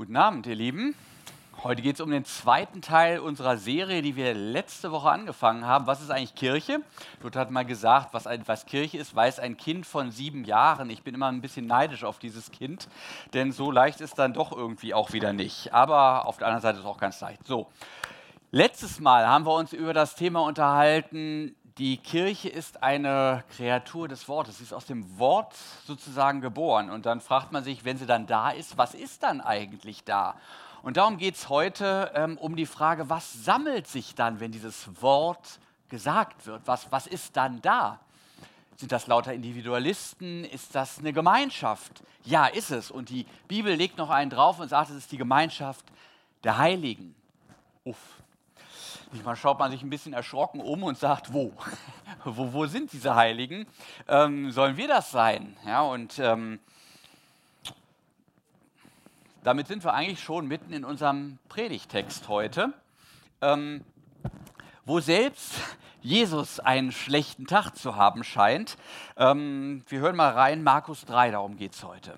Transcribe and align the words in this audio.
Guten 0.00 0.16
Abend, 0.16 0.46
ihr 0.46 0.54
Lieben. 0.54 0.94
Heute 1.62 1.82
geht 1.82 1.96
es 1.96 2.00
um 2.00 2.10
den 2.10 2.24
zweiten 2.24 2.80
Teil 2.80 3.18
unserer 3.18 3.58
Serie, 3.58 4.00
die 4.00 4.16
wir 4.16 4.32
letzte 4.32 4.92
Woche 4.92 5.10
angefangen 5.10 5.66
haben. 5.66 5.86
Was 5.86 6.00
ist 6.00 6.10
eigentlich 6.10 6.34
Kirche? 6.34 6.80
Luther 7.22 7.40
hat 7.40 7.50
mal 7.50 7.66
gesagt, 7.66 8.14
was, 8.14 8.26
ein, 8.26 8.48
was 8.48 8.64
Kirche 8.64 8.96
ist, 8.96 9.14
weiß 9.14 9.40
ein 9.40 9.58
Kind 9.58 9.84
von 9.84 10.10
sieben 10.10 10.44
Jahren. 10.44 10.88
Ich 10.88 11.02
bin 11.02 11.14
immer 11.14 11.26
ein 11.26 11.42
bisschen 11.42 11.66
neidisch 11.66 12.02
auf 12.04 12.18
dieses 12.18 12.50
Kind, 12.50 12.88
denn 13.34 13.52
so 13.52 13.70
leicht 13.70 14.00
ist 14.00 14.18
dann 14.18 14.32
doch 14.32 14.52
irgendwie 14.52 14.94
auch 14.94 15.12
wieder 15.12 15.34
nicht. 15.34 15.74
Aber 15.74 16.24
auf 16.24 16.38
der 16.38 16.46
anderen 16.46 16.62
Seite 16.62 16.78
ist 16.78 16.84
es 16.84 16.90
auch 16.90 16.98
ganz 16.98 17.20
leicht. 17.20 17.46
So, 17.46 17.66
letztes 18.52 19.00
Mal 19.00 19.28
haben 19.28 19.44
wir 19.44 19.54
uns 19.54 19.74
über 19.74 19.92
das 19.92 20.14
Thema 20.14 20.40
unterhalten, 20.40 21.54
die 21.80 21.96
Kirche 21.96 22.50
ist 22.50 22.82
eine 22.82 23.42
Kreatur 23.56 24.06
des 24.06 24.28
Wortes. 24.28 24.58
Sie 24.58 24.64
ist 24.64 24.74
aus 24.74 24.84
dem 24.84 25.18
Wort 25.18 25.54
sozusagen 25.86 26.42
geboren. 26.42 26.90
Und 26.90 27.06
dann 27.06 27.22
fragt 27.22 27.52
man 27.52 27.64
sich, 27.64 27.86
wenn 27.86 27.96
sie 27.96 28.04
dann 28.04 28.26
da 28.26 28.50
ist, 28.50 28.76
was 28.76 28.92
ist 28.92 29.22
dann 29.22 29.40
eigentlich 29.40 30.04
da? 30.04 30.34
Und 30.82 30.98
darum 30.98 31.16
geht 31.16 31.36
es 31.36 31.48
heute 31.48 32.12
ähm, 32.14 32.36
um 32.36 32.54
die 32.54 32.66
Frage, 32.66 33.08
was 33.08 33.32
sammelt 33.44 33.86
sich 33.86 34.14
dann, 34.14 34.40
wenn 34.40 34.52
dieses 34.52 35.00
Wort 35.00 35.58
gesagt 35.88 36.46
wird? 36.46 36.60
Was, 36.66 36.92
was 36.92 37.06
ist 37.06 37.34
dann 37.38 37.62
da? 37.62 37.98
Sind 38.76 38.92
das 38.92 39.06
lauter 39.06 39.32
Individualisten? 39.32 40.44
Ist 40.44 40.74
das 40.74 40.98
eine 40.98 41.14
Gemeinschaft? 41.14 42.02
Ja, 42.24 42.44
ist 42.44 42.70
es. 42.70 42.90
Und 42.90 43.08
die 43.08 43.24
Bibel 43.48 43.74
legt 43.74 43.96
noch 43.96 44.10
einen 44.10 44.28
drauf 44.28 44.60
und 44.60 44.68
sagt, 44.68 44.90
es 44.90 44.96
ist 44.96 45.12
die 45.12 45.18
Gemeinschaft 45.18 45.86
der 46.44 46.58
Heiligen. 46.58 47.14
Uff. 47.84 48.20
Manchmal 49.12 49.34
schaut 49.34 49.58
man 49.58 49.72
sich 49.72 49.82
ein 49.82 49.90
bisschen 49.90 50.12
erschrocken 50.12 50.60
um 50.60 50.84
und 50.84 50.96
sagt, 50.96 51.32
wo? 51.32 51.52
wo, 52.24 52.52
wo 52.52 52.66
sind 52.66 52.92
diese 52.92 53.16
Heiligen? 53.16 53.66
Ähm, 54.06 54.52
sollen 54.52 54.76
wir 54.76 54.86
das 54.86 55.10
sein? 55.10 55.56
Ja, 55.66 55.80
und 55.82 56.20
ähm, 56.20 56.60
damit 59.42 59.66
sind 59.66 59.82
wir 59.82 59.94
eigentlich 59.94 60.22
schon 60.22 60.46
mitten 60.46 60.72
in 60.72 60.84
unserem 60.84 61.38
Predigtext 61.48 62.28
heute, 62.28 62.72
ähm, 63.40 63.84
wo 64.84 65.00
selbst 65.00 65.54
Jesus 66.02 66.60
einen 66.60 66.92
schlechten 66.92 67.46
Tag 67.46 67.72
zu 67.76 67.96
haben 67.96 68.22
scheint. 68.22 68.78
Ähm, 69.16 69.82
wir 69.88 69.98
hören 69.98 70.14
mal 70.14 70.30
rein, 70.30 70.62
Markus 70.62 71.04
3, 71.04 71.32
darum 71.32 71.56
geht 71.56 71.74
es 71.74 71.82
heute. 71.82 72.14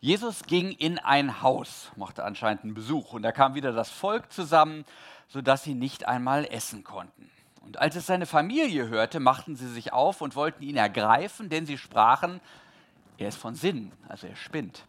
Jesus 0.00 0.42
ging 0.42 0.72
in 0.72 0.98
ein 0.98 1.40
Haus, 1.40 1.92
machte 1.96 2.24
anscheinend 2.24 2.64
einen 2.64 2.74
Besuch 2.74 3.12
und 3.12 3.22
da 3.22 3.32
kam 3.32 3.54
wieder 3.54 3.72
das 3.72 3.90
Volk 3.90 4.32
zusammen, 4.32 4.84
sodass 5.28 5.62
sie 5.62 5.74
nicht 5.74 6.06
einmal 6.06 6.44
essen 6.46 6.84
konnten. 6.84 7.30
Und 7.62 7.78
als 7.78 7.96
es 7.96 8.06
seine 8.06 8.26
Familie 8.26 8.88
hörte, 8.88 9.20
machten 9.20 9.56
sie 9.56 9.68
sich 9.68 9.92
auf 9.92 10.20
und 10.20 10.36
wollten 10.36 10.62
ihn 10.62 10.76
ergreifen, 10.76 11.48
denn 11.48 11.66
sie 11.66 11.78
sprachen, 11.78 12.40
er 13.16 13.28
ist 13.28 13.38
von 13.38 13.54
Sinn, 13.54 13.92
also 14.08 14.26
er 14.26 14.36
spinnt. 14.36 14.84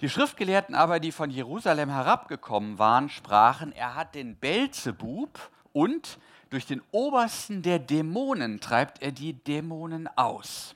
Die 0.00 0.08
Schriftgelehrten 0.08 0.74
aber, 0.74 1.00
die 1.00 1.12
von 1.12 1.30
Jerusalem 1.30 1.88
herabgekommen 1.88 2.78
waren, 2.78 3.08
sprachen, 3.08 3.72
er 3.72 3.94
hat 3.94 4.14
den 4.14 4.36
Belzebub 4.36 5.50
und 5.72 6.18
durch 6.50 6.66
den 6.66 6.82
Obersten 6.90 7.62
der 7.62 7.78
Dämonen 7.78 8.60
treibt 8.60 9.02
er 9.02 9.12
die 9.12 9.32
Dämonen 9.32 10.08
aus. 10.16 10.74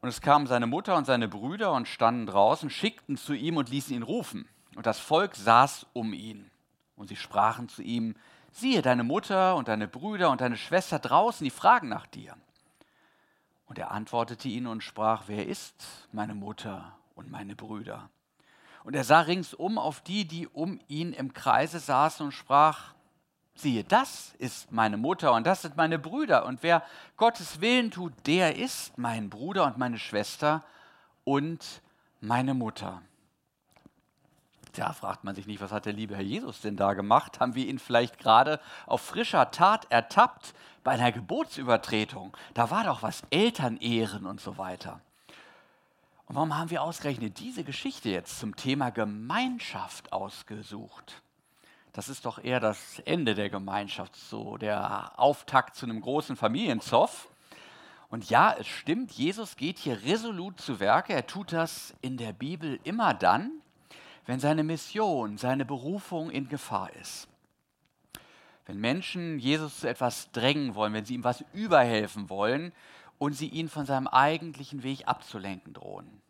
Und 0.00 0.08
es 0.08 0.20
kamen 0.20 0.46
seine 0.46 0.66
Mutter 0.66 0.96
und 0.96 1.06
seine 1.06 1.28
Brüder 1.28 1.72
und 1.72 1.88
standen 1.88 2.26
draußen, 2.26 2.70
schickten 2.70 3.16
zu 3.16 3.34
ihm 3.34 3.56
und 3.56 3.68
ließen 3.68 3.94
ihn 3.94 4.02
rufen. 4.02 4.48
Und 4.76 4.86
das 4.86 4.98
Volk 4.98 5.34
saß 5.34 5.86
um 5.92 6.12
ihn. 6.12 6.50
Und 7.00 7.08
sie 7.08 7.16
sprachen 7.16 7.70
zu 7.70 7.80
ihm, 7.80 8.14
siehe, 8.52 8.82
deine 8.82 9.04
Mutter 9.04 9.56
und 9.56 9.68
deine 9.68 9.88
Brüder 9.88 10.28
und 10.28 10.42
deine 10.42 10.58
Schwester 10.58 10.98
draußen, 10.98 11.42
die 11.42 11.50
fragen 11.50 11.88
nach 11.88 12.06
dir. 12.06 12.36
Und 13.64 13.78
er 13.78 13.90
antwortete 13.90 14.48
ihnen 14.48 14.66
und 14.66 14.84
sprach, 14.84 15.22
wer 15.26 15.46
ist 15.46 16.06
meine 16.12 16.34
Mutter 16.34 16.92
und 17.14 17.30
meine 17.30 17.56
Brüder. 17.56 18.10
Und 18.84 18.94
er 18.94 19.04
sah 19.04 19.20
ringsum 19.20 19.78
auf 19.78 20.02
die, 20.02 20.26
die 20.26 20.46
um 20.46 20.78
ihn 20.88 21.14
im 21.14 21.32
Kreise 21.32 21.78
saßen 21.78 22.26
und 22.26 22.32
sprach, 22.32 22.92
siehe, 23.54 23.82
das 23.82 24.34
ist 24.36 24.70
meine 24.70 24.98
Mutter 24.98 25.32
und 25.32 25.46
das 25.46 25.62
sind 25.62 25.78
meine 25.78 25.98
Brüder. 25.98 26.44
Und 26.44 26.62
wer 26.62 26.82
Gottes 27.16 27.62
Willen 27.62 27.90
tut, 27.90 28.12
der 28.26 28.56
ist 28.56 28.98
mein 28.98 29.30
Bruder 29.30 29.64
und 29.64 29.78
meine 29.78 29.98
Schwester 29.98 30.62
und 31.24 31.80
meine 32.20 32.52
Mutter. 32.52 33.00
Da 34.74 34.92
fragt 34.92 35.24
man 35.24 35.34
sich 35.34 35.46
nicht, 35.46 35.60
was 35.60 35.72
hat 35.72 35.86
der 35.86 35.92
liebe 35.92 36.14
Herr 36.14 36.22
Jesus 36.22 36.60
denn 36.60 36.76
da 36.76 36.94
gemacht? 36.94 37.40
Haben 37.40 37.54
wir 37.54 37.66
ihn 37.66 37.78
vielleicht 37.78 38.18
gerade 38.18 38.60
auf 38.86 39.00
frischer 39.00 39.50
Tat 39.50 39.86
ertappt 39.90 40.54
bei 40.84 40.92
einer 40.92 41.12
Gebotsübertretung? 41.12 42.36
Da 42.54 42.70
war 42.70 42.84
doch 42.84 43.02
was 43.02 43.22
Elternehren 43.30 44.26
und 44.26 44.40
so 44.40 44.58
weiter. 44.58 45.00
Und 46.26 46.36
warum 46.36 46.56
haben 46.56 46.70
wir 46.70 46.82
ausgerechnet 46.82 47.40
diese 47.40 47.64
Geschichte 47.64 48.08
jetzt 48.08 48.38
zum 48.38 48.54
Thema 48.54 48.90
Gemeinschaft 48.90 50.12
ausgesucht? 50.12 51.22
Das 51.92 52.08
ist 52.08 52.24
doch 52.24 52.38
eher 52.38 52.60
das 52.60 53.00
Ende 53.00 53.34
der 53.34 53.50
Gemeinschaft, 53.50 54.14
so 54.14 54.56
der 54.56 55.18
Auftakt 55.18 55.74
zu 55.74 55.86
einem 55.86 56.00
großen 56.00 56.36
Familienzoff. 56.36 57.28
Und 58.10 58.30
ja, 58.30 58.54
es 58.56 58.68
stimmt, 58.68 59.10
Jesus 59.10 59.56
geht 59.56 59.78
hier 59.78 60.00
resolut 60.02 60.60
zu 60.60 60.78
Werke. 60.78 61.12
Er 61.12 61.26
tut 61.26 61.52
das 61.52 61.94
in 62.00 62.16
der 62.16 62.32
Bibel 62.32 62.78
immer 62.84 63.12
dann, 63.12 63.50
wenn 64.30 64.38
seine 64.38 64.62
Mission, 64.62 65.38
seine 65.38 65.64
Berufung 65.64 66.30
in 66.30 66.48
Gefahr 66.48 66.94
ist. 67.00 67.26
Wenn 68.64 68.78
Menschen 68.78 69.40
Jesus 69.40 69.80
zu 69.80 69.88
etwas 69.88 70.30
drängen 70.30 70.76
wollen, 70.76 70.92
wenn 70.92 71.04
sie 71.04 71.14
ihm 71.14 71.24
was 71.24 71.42
überhelfen 71.52 72.30
wollen, 72.30 72.72
und 73.18 73.32
sie 73.32 73.48
ihn 73.48 73.68
von 73.68 73.86
seinem 73.86 74.06
eigentlichen 74.06 74.84
Weg 74.84 75.08
abzulenken 75.08 75.72
drohen. 75.72 76.22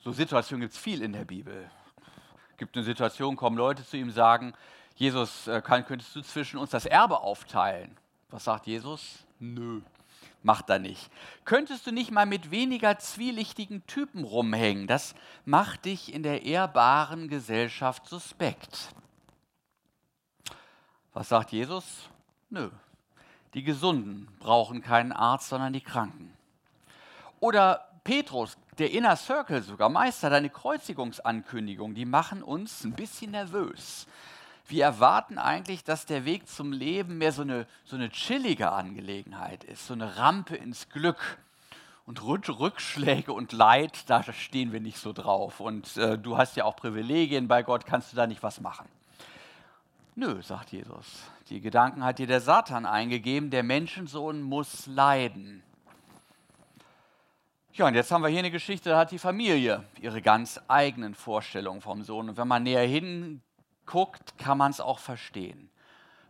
So 0.00 0.10
Situationen 0.10 0.62
gibt 0.62 0.74
es 0.74 0.80
viel 0.80 1.00
in 1.00 1.12
der 1.12 1.24
Bibel. 1.24 1.70
Es 2.50 2.56
gibt 2.58 2.76
eine 2.76 2.84
Situation, 2.84 3.36
kommen 3.36 3.56
Leute 3.56 3.86
zu 3.86 3.96
ihm 3.96 4.08
und 4.08 4.14
sagen, 4.14 4.52
Jesus, 4.96 5.46
äh, 5.46 5.62
könntest 5.62 6.16
du 6.16 6.22
zwischen 6.22 6.58
uns 6.58 6.70
das 6.70 6.86
Erbe 6.86 7.20
aufteilen? 7.20 7.96
Was 8.30 8.42
sagt 8.42 8.66
Jesus? 8.66 9.24
Nö, 9.38 9.80
macht 10.42 10.70
er 10.70 10.78
nicht. 10.78 11.10
Könntest 11.44 11.86
du 11.86 11.92
nicht 11.92 12.10
mal 12.10 12.26
mit 12.26 12.50
weniger 12.50 12.98
zwielichtigen 12.98 13.86
Typen 13.86 14.24
rumhängen? 14.24 14.86
Das 14.86 15.14
macht 15.44 15.84
dich 15.84 16.12
in 16.12 16.22
der 16.22 16.42
ehrbaren 16.44 17.28
Gesellschaft 17.28 18.06
suspekt. 18.08 18.90
Was 21.12 21.28
sagt 21.28 21.52
Jesus? 21.52 22.08
Nö, 22.50 22.70
die 23.54 23.62
Gesunden 23.62 24.28
brauchen 24.38 24.82
keinen 24.82 25.12
Arzt, 25.12 25.48
sondern 25.48 25.72
die 25.72 25.80
Kranken. 25.80 26.32
Oder 27.40 27.88
Petrus, 28.04 28.56
der 28.78 28.90
Inner 28.90 29.16
Circle 29.16 29.62
sogar, 29.62 29.88
Meister, 29.88 30.30
deine 30.30 30.50
Kreuzigungsankündigung, 30.50 31.94
die 31.94 32.04
machen 32.04 32.42
uns 32.42 32.84
ein 32.84 32.92
bisschen 32.92 33.32
nervös. 33.32 34.06
Wir 34.72 34.84
erwarten 34.84 35.36
eigentlich, 35.36 35.84
dass 35.84 36.06
der 36.06 36.24
Weg 36.24 36.48
zum 36.48 36.72
Leben 36.72 37.18
mehr 37.18 37.32
so 37.32 37.42
eine, 37.42 37.66
so 37.84 37.94
eine 37.94 38.08
chillige 38.08 38.72
Angelegenheit 38.72 39.64
ist, 39.64 39.86
so 39.86 39.92
eine 39.92 40.16
Rampe 40.16 40.56
ins 40.56 40.88
Glück. 40.88 41.36
Und 42.06 42.22
Rückschläge 42.22 43.34
und 43.34 43.52
Leid, 43.52 44.08
da 44.08 44.22
stehen 44.32 44.72
wir 44.72 44.80
nicht 44.80 44.96
so 44.96 45.12
drauf. 45.12 45.60
Und 45.60 45.98
äh, 45.98 46.16
du 46.16 46.38
hast 46.38 46.56
ja 46.56 46.64
auch 46.64 46.74
Privilegien 46.74 47.48
bei 47.48 47.62
Gott, 47.62 47.84
kannst 47.84 48.12
du 48.12 48.16
da 48.16 48.26
nicht 48.26 48.42
was 48.42 48.62
machen. 48.62 48.88
Nö, 50.14 50.40
sagt 50.40 50.72
Jesus. 50.72 51.22
Die 51.50 51.60
Gedanken 51.60 52.02
hat 52.02 52.18
dir 52.18 52.26
der 52.26 52.40
Satan 52.40 52.86
eingegeben, 52.86 53.50
der 53.50 53.62
Menschensohn 53.64 54.40
muss 54.40 54.86
leiden. 54.86 55.62
Ja, 57.74 57.88
und 57.88 57.94
jetzt 57.94 58.10
haben 58.10 58.22
wir 58.22 58.28
hier 58.28 58.38
eine 58.38 58.50
Geschichte, 58.50 58.88
da 58.88 59.00
hat 59.00 59.10
die 59.10 59.18
Familie 59.18 59.84
ihre 60.00 60.22
ganz 60.22 60.58
eigenen 60.66 61.14
Vorstellungen 61.14 61.82
vom 61.82 62.02
Sohn. 62.04 62.30
Und 62.30 62.38
wenn 62.38 62.48
man 62.48 62.62
näher 62.62 62.86
hinguckt, 63.82 64.38
kann 64.38 64.58
man 64.58 64.70
es 64.70 64.80
auch 64.80 64.98
verstehen. 64.98 65.68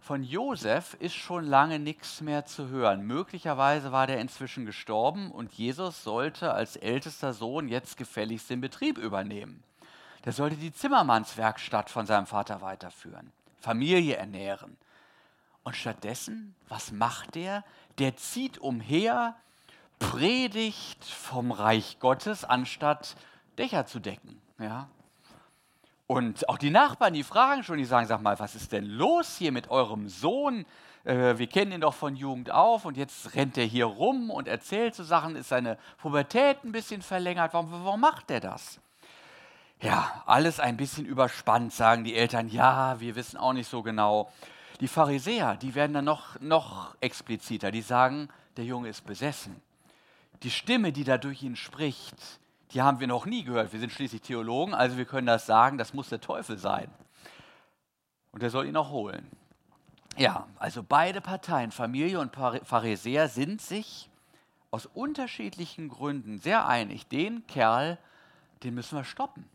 Von 0.00 0.24
Josef 0.24 0.94
ist 0.98 1.14
schon 1.14 1.46
lange 1.46 1.78
nichts 1.78 2.20
mehr 2.20 2.44
zu 2.44 2.68
hören. 2.68 3.06
Möglicherweise 3.06 3.92
war 3.92 4.08
der 4.08 4.20
inzwischen 4.20 4.66
gestorben 4.66 5.30
und 5.30 5.52
Jesus 5.52 6.02
sollte 6.02 6.52
als 6.52 6.74
ältester 6.74 7.32
Sohn 7.32 7.68
jetzt 7.68 7.96
gefälligst 7.96 8.50
den 8.50 8.60
Betrieb 8.60 8.98
übernehmen. 8.98 9.62
Der 10.24 10.32
sollte 10.32 10.56
die 10.56 10.72
Zimmermannswerkstatt 10.72 11.88
von 11.88 12.06
seinem 12.06 12.26
Vater 12.26 12.60
weiterführen. 12.62 13.32
Familie 13.60 14.16
ernähren. 14.16 14.76
Und 15.62 15.76
stattdessen, 15.76 16.56
was 16.68 16.90
macht 16.90 17.36
der? 17.36 17.62
Der 17.98 18.16
zieht 18.16 18.58
umher, 18.58 19.36
predigt 20.00 21.04
vom 21.04 21.52
Reich 21.52 22.00
Gottes, 22.00 22.44
anstatt 22.44 23.14
Dächer 23.56 23.86
zu 23.86 24.00
decken. 24.00 24.40
Ja? 24.58 24.88
Und 26.06 26.48
auch 26.48 26.58
die 26.58 26.70
Nachbarn, 26.70 27.14
die 27.14 27.22
fragen 27.22 27.62
schon, 27.62 27.78
die 27.78 27.84
sagen, 27.84 28.06
sag 28.06 28.20
mal, 28.20 28.38
was 28.38 28.54
ist 28.54 28.72
denn 28.72 28.84
los 28.84 29.36
hier 29.36 29.52
mit 29.52 29.70
eurem 29.70 30.08
Sohn? 30.08 30.66
Äh, 31.04 31.38
wir 31.38 31.46
kennen 31.46 31.72
ihn 31.72 31.80
doch 31.80 31.94
von 31.94 32.16
Jugend 32.16 32.50
auf 32.50 32.84
und 32.84 32.96
jetzt 32.96 33.34
rennt 33.34 33.56
er 33.56 33.64
hier 33.64 33.86
rum 33.86 34.30
und 34.30 34.48
erzählt 34.48 34.94
so 34.94 35.04
Sachen, 35.04 35.36
ist 35.36 35.48
seine 35.48 35.78
Pubertät 35.98 36.64
ein 36.64 36.72
bisschen 36.72 37.02
verlängert. 37.02 37.54
Warum, 37.54 37.70
warum 37.70 38.00
macht 38.00 38.30
er 38.30 38.40
das? 38.40 38.80
Ja, 39.80 40.22
alles 40.26 40.60
ein 40.60 40.76
bisschen 40.76 41.06
überspannt, 41.06 41.72
sagen 41.72 42.04
die 42.04 42.14
Eltern. 42.14 42.48
Ja, 42.48 43.00
wir 43.00 43.16
wissen 43.16 43.36
auch 43.36 43.52
nicht 43.52 43.68
so 43.68 43.82
genau. 43.82 44.30
Die 44.80 44.88
Pharisäer, 44.88 45.56
die 45.56 45.74
werden 45.74 45.92
dann 45.92 46.04
noch, 46.04 46.38
noch 46.40 46.94
expliziter. 47.00 47.70
Die 47.72 47.82
sagen, 47.82 48.28
der 48.56 48.64
Junge 48.64 48.88
ist 48.88 49.04
besessen. 49.04 49.60
Die 50.42 50.50
Stimme, 50.50 50.92
die 50.92 51.04
da 51.04 51.18
durch 51.18 51.42
ihn 51.42 51.56
spricht, 51.56 52.16
die 52.72 52.82
haben 52.82 53.00
wir 53.00 53.06
noch 53.06 53.26
nie 53.26 53.44
gehört. 53.44 53.72
Wir 53.72 53.80
sind 53.80 53.92
schließlich 53.92 54.22
Theologen, 54.22 54.74
also 54.74 54.96
wir 54.96 55.04
können 55.04 55.26
das 55.26 55.46
sagen, 55.46 55.78
das 55.78 55.92
muss 55.94 56.08
der 56.08 56.20
Teufel 56.20 56.58
sein. 56.58 56.90
Und 58.32 58.42
er 58.42 58.50
soll 58.50 58.66
ihn 58.66 58.76
auch 58.76 58.90
holen. 58.90 59.28
Ja, 60.16 60.46
also 60.58 60.82
beide 60.82 61.20
Parteien, 61.20 61.70
Familie 61.70 62.20
und 62.20 62.34
Pharisäer, 62.34 63.28
sind 63.28 63.60
sich 63.60 64.10
aus 64.70 64.86
unterschiedlichen 64.86 65.88
Gründen 65.88 66.38
sehr 66.38 66.66
einig. 66.66 67.06
Den 67.08 67.46
Kerl, 67.46 67.98
den 68.62 68.74
müssen 68.74 68.96
wir 68.96 69.04
stoppen. 69.04 69.48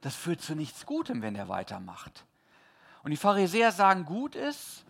Das 0.00 0.14
führt 0.14 0.40
zu 0.40 0.54
nichts 0.54 0.86
Gutem, 0.86 1.22
wenn 1.22 1.34
er 1.34 1.48
weitermacht. 1.48 2.24
Und 3.02 3.10
die 3.10 3.16
Pharisäer 3.16 3.72
sagen, 3.72 4.04
gut 4.04 4.34
ist, 4.34 4.84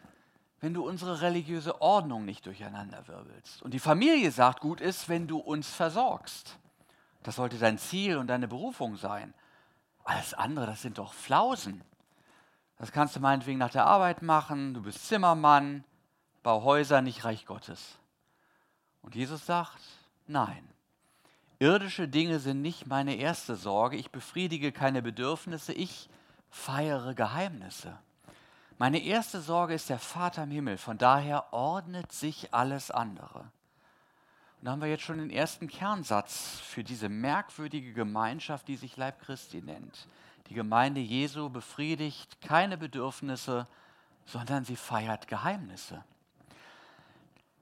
wenn 0.60 0.74
du 0.74 0.86
unsere 0.86 1.20
religiöse 1.20 1.80
Ordnung 1.80 2.24
nicht 2.24 2.46
durcheinander 2.46 3.06
wirbelst. 3.06 3.62
Und 3.62 3.74
die 3.74 3.78
Familie 3.78 4.30
sagt, 4.32 4.60
gut 4.60 4.80
ist, 4.80 5.08
wenn 5.08 5.28
du 5.28 5.38
uns 5.38 5.70
versorgst. 5.70 6.58
Das 7.28 7.36
sollte 7.36 7.58
dein 7.58 7.76
Ziel 7.76 8.16
und 8.16 8.28
deine 8.28 8.48
Berufung 8.48 8.96
sein. 8.96 9.34
Alles 10.02 10.32
andere, 10.32 10.64
das 10.64 10.80
sind 10.80 10.96
doch 10.96 11.12
Flausen. 11.12 11.82
Das 12.78 12.90
kannst 12.90 13.16
du 13.16 13.20
meinetwegen 13.20 13.58
nach 13.58 13.68
der 13.68 13.84
Arbeit 13.84 14.22
machen, 14.22 14.72
du 14.72 14.80
bist 14.80 15.06
Zimmermann, 15.06 15.84
bau 16.42 16.62
Häuser, 16.62 17.02
nicht 17.02 17.26
Reich 17.26 17.44
Gottes. 17.44 17.98
Und 19.02 19.14
Jesus 19.14 19.44
sagt, 19.44 19.82
nein, 20.26 20.66
irdische 21.58 22.08
Dinge 22.08 22.38
sind 22.38 22.62
nicht 22.62 22.86
meine 22.86 23.16
erste 23.16 23.56
Sorge, 23.56 23.98
ich 23.98 24.10
befriedige 24.10 24.72
keine 24.72 25.02
Bedürfnisse, 25.02 25.74
ich 25.74 26.08
feiere 26.48 27.12
Geheimnisse. 27.12 27.98
Meine 28.78 29.00
erste 29.02 29.42
Sorge 29.42 29.74
ist 29.74 29.90
der 29.90 29.98
Vater 29.98 30.44
im 30.44 30.50
Himmel, 30.50 30.78
von 30.78 30.96
daher 30.96 31.52
ordnet 31.52 32.10
sich 32.10 32.54
alles 32.54 32.90
andere. 32.90 33.52
Und 34.58 34.64
da 34.64 34.72
haben 34.72 34.80
wir 34.80 34.88
jetzt 34.88 35.04
schon 35.04 35.18
den 35.18 35.30
ersten 35.30 35.68
Kernsatz 35.68 36.60
für 36.64 36.82
diese 36.82 37.08
merkwürdige 37.08 37.92
Gemeinschaft, 37.92 38.66
die 38.66 38.76
sich 38.76 38.96
Leib 38.96 39.20
Christi 39.20 39.62
nennt. 39.62 40.08
Die 40.48 40.54
Gemeinde 40.54 41.00
Jesu 41.00 41.48
befriedigt 41.48 42.40
keine 42.40 42.76
Bedürfnisse, 42.76 43.66
sondern 44.26 44.64
sie 44.64 44.76
feiert 44.76 45.28
Geheimnisse. 45.28 46.02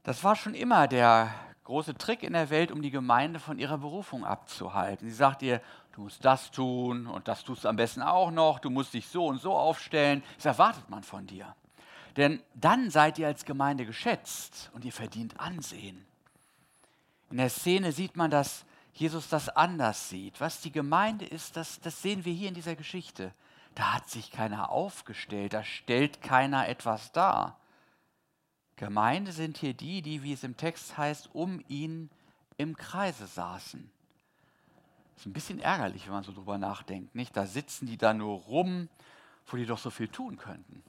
Das 0.05 0.25
war 0.25 0.37
schon 0.37 0.55
immer 0.55 0.89
der 0.89 1.35
große 1.65 1.95
Trick 1.95 2.23
in 2.23 2.33
der 2.33 2.49
Welt, 2.49 2.71
um 2.71 2.81
die 2.81 2.93
Gemeinde 2.93 3.41
von 3.41 3.59
ihrer 3.59 3.79
Berufung 3.79 4.25
abzuhalten. 4.25 5.09
Sie 5.09 5.15
sagt 5.15 5.43
ihr, 5.43 5.61
du 5.93 6.03
musst 6.03 6.25
das 6.25 6.51
tun 6.51 7.07
und 7.07 7.29
das 7.29 7.43
tust 7.43 7.65
du 7.65 7.69
am 7.69 7.77
besten 7.77 8.03
auch 8.03 8.31
noch, 8.31 8.61
du 8.61 8.71
musst 8.71 8.95
dich 8.95 9.09
so 9.09 9.27
und 9.27 9.39
so 9.39 9.53
aufstellen. 9.53 10.23
Das 10.37 10.47
erwartet 10.47 10.89
man 10.89 11.03
von 11.03 11.27
dir. 11.27 11.55
Denn 12.17 12.41
dann 12.55 12.89
seid 12.89 13.19
ihr 13.19 13.27
als 13.27 13.45
Gemeinde 13.45 13.85
geschätzt 13.85 14.71
und 14.73 14.85
ihr 14.85 14.93
verdient 14.93 15.39
Ansehen. 15.39 16.07
In 17.31 17.39
der 17.39 17.51
Szene 17.51 17.93
sieht 17.93 18.17
man, 18.17 18.31
dass 18.31 18.65
Jesus 18.93 19.29
das 19.29 19.49
anders 19.49 20.09
sieht. 20.09 20.41
Was 20.41 20.61
die 20.61 20.73
Gemeinde 20.73 21.27
ist, 21.27 21.57
das, 21.57 21.81
das 21.81 22.01
sehen 22.01 22.25
wir 22.25 22.33
hier 22.33 22.49
in 22.49 22.55
dieser 22.55 22.77
Geschichte. 22.77 23.33
Da 23.75 23.95
hat 23.95 24.09
sich 24.09 24.31
keiner 24.31 24.71
aufgestellt, 24.71 25.53
da 25.53 25.63
stellt 25.63 26.23
keiner 26.23 26.69
etwas 26.69 27.13
dar. 27.13 27.59
Gemeinde 28.77 29.33
sind 29.33 29.59
hier 29.59 29.75
die, 29.75 30.03
die, 30.03 30.23
wie 30.23 30.33
es 30.33 30.45
im 30.45 30.57
Text 30.57 30.97
heißt, 30.97 31.31
um 31.35 31.63
ihn 31.69 32.11
im 32.57 32.77
Kreise 32.77 33.27
saßen. 33.27 33.91
Das 35.15 35.23
ist 35.23 35.27
ein 35.27 35.33
bisschen 35.33 35.61
ärgerlich, 35.61 36.07
wenn 36.07 36.13
man 36.13 36.25
so 36.25 36.33
drüber 36.33 36.59
nachdenkt. 36.59 37.15
Nicht? 37.15 37.37
Da 37.37 37.47
sitzen 37.47 37.87
die 37.87 37.97
da 37.97 38.15
nur 38.15 38.39
rum, 38.41 38.89
wo 39.47 39.57
die 39.57 39.67
doch 39.67 39.79
so 39.79 39.91
viel 39.91 40.09
tun 40.09 40.37
könnten. 40.37 40.83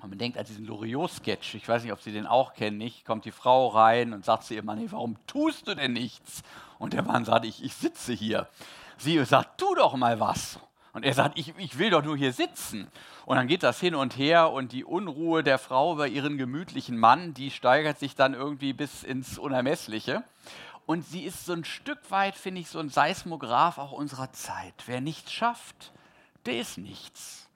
Und 0.00 0.10
man 0.10 0.18
denkt 0.18 0.38
an 0.38 0.44
diesen 0.44 0.66
Loriot-Sketch, 0.66 1.54
ich 1.54 1.68
weiß 1.68 1.82
nicht, 1.82 1.92
ob 1.92 2.00
Sie 2.00 2.12
den 2.12 2.26
auch 2.26 2.54
kennen, 2.54 2.78
nicht? 2.78 3.04
Kommt 3.04 3.24
die 3.24 3.32
Frau 3.32 3.68
rein 3.68 4.12
und 4.12 4.24
sagt 4.24 4.44
zu 4.44 4.54
ihrem 4.54 4.66
Mann, 4.66 4.78
hey, 4.78 4.90
warum 4.92 5.16
tust 5.26 5.66
du 5.66 5.74
denn 5.74 5.92
nichts? 5.92 6.42
Und 6.78 6.92
der 6.92 7.02
Mann 7.02 7.24
sagt, 7.24 7.44
ich, 7.44 7.64
ich 7.64 7.74
sitze 7.74 8.12
hier. 8.12 8.48
Sie 8.96 9.22
sagt, 9.24 9.58
tu 9.58 9.74
doch 9.74 9.96
mal 9.96 10.20
was. 10.20 10.60
Und 10.92 11.04
er 11.04 11.14
sagt, 11.14 11.38
ich, 11.38 11.52
ich 11.58 11.78
will 11.78 11.90
doch 11.90 12.02
nur 12.02 12.16
hier 12.16 12.32
sitzen. 12.32 12.88
Und 13.26 13.36
dann 13.36 13.46
geht 13.46 13.62
das 13.62 13.78
hin 13.80 13.94
und 13.94 14.16
her 14.16 14.52
und 14.52 14.72
die 14.72 14.84
Unruhe 14.84 15.42
der 15.42 15.58
Frau 15.58 15.92
über 15.92 16.08
ihren 16.08 16.38
gemütlichen 16.38 16.96
Mann, 16.96 17.34
die 17.34 17.50
steigert 17.50 17.98
sich 17.98 18.14
dann 18.14 18.34
irgendwie 18.34 18.72
bis 18.72 19.02
ins 19.02 19.38
Unermessliche. 19.38 20.24
Und 20.86 21.04
sie 21.04 21.24
ist 21.24 21.44
so 21.44 21.52
ein 21.52 21.64
Stück 21.64 22.10
weit, 22.10 22.34
finde 22.34 22.60
ich, 22.60 22.68
so 22.68 22.78
ein 22.78 22.88
Seismograph 22.88 23.78
auch 23.78 23.92
unserer 23.92 24.32
Zeit. 24.32 24.74
Wer 24.86 25.00
nichts 25.00 25.32
schafft, 25.32 25.92
der 26.46 26.58
ist 26.58 26.78
nichts. 26.78 27.47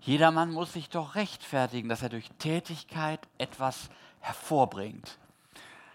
Jedermann 0.00 0.52
muss 0.52 0.72
sich 0.72 0.88
doch 0.88 1.14
rechtfertigen, 1.14 1.88
dass 1.88 2.02
er 2.02 2.08
durch 2.08 2.30
Tätigkeit 2.38 3.20
etwas 3.38 3.90
hervorbringt. 4.20 5.18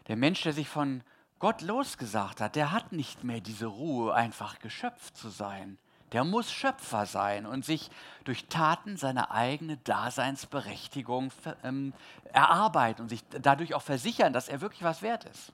Der 0.08 0.18
Mensch, 0.18 0.42
der 0.42 0.54
sich 0.54 0.68
von 0.68 1.04
Gott 1.40 1.62
losgesagt 1.62 2.42
hat, 2.42 2.56
der 2.56 2.72
hat 2.72 2.92
nicht 2.92 3.24
mehr 3.24 3.42
diese 3.42 3.66
Ruhe, 3.66 4.14
einfach 4.14 4.60
Geschöpf 4.60 5.12
zu 5.14 5.30
sein. 5.30 5.78
Der 6.12 6.24
muss 6.24 6.52
Schöpfer 6.52 7.06
sein 7.06 7.46
und 7.46 7.66
sich 7.66 7.90
durch 8.24 8.46
Taten 8.46 8.98
seine 8.98 9.32
eigene 9.32 9.78
Daseinsberechtigung 9.78 11.32
ähm, 11.64 11.94
erarbeiten 12.32 13.02
und 13.02 13.10
sich 13.10 13.24
dadurch 13.30 13.74
auch 13.74 13.82
versichern, 13.82 14.32
dass 14.32 14.48
er 14.48 14.62
wirklich 14.62 14.84
was 14.84 15.02
wert 15.02 15.26
ist. 15.26 15.52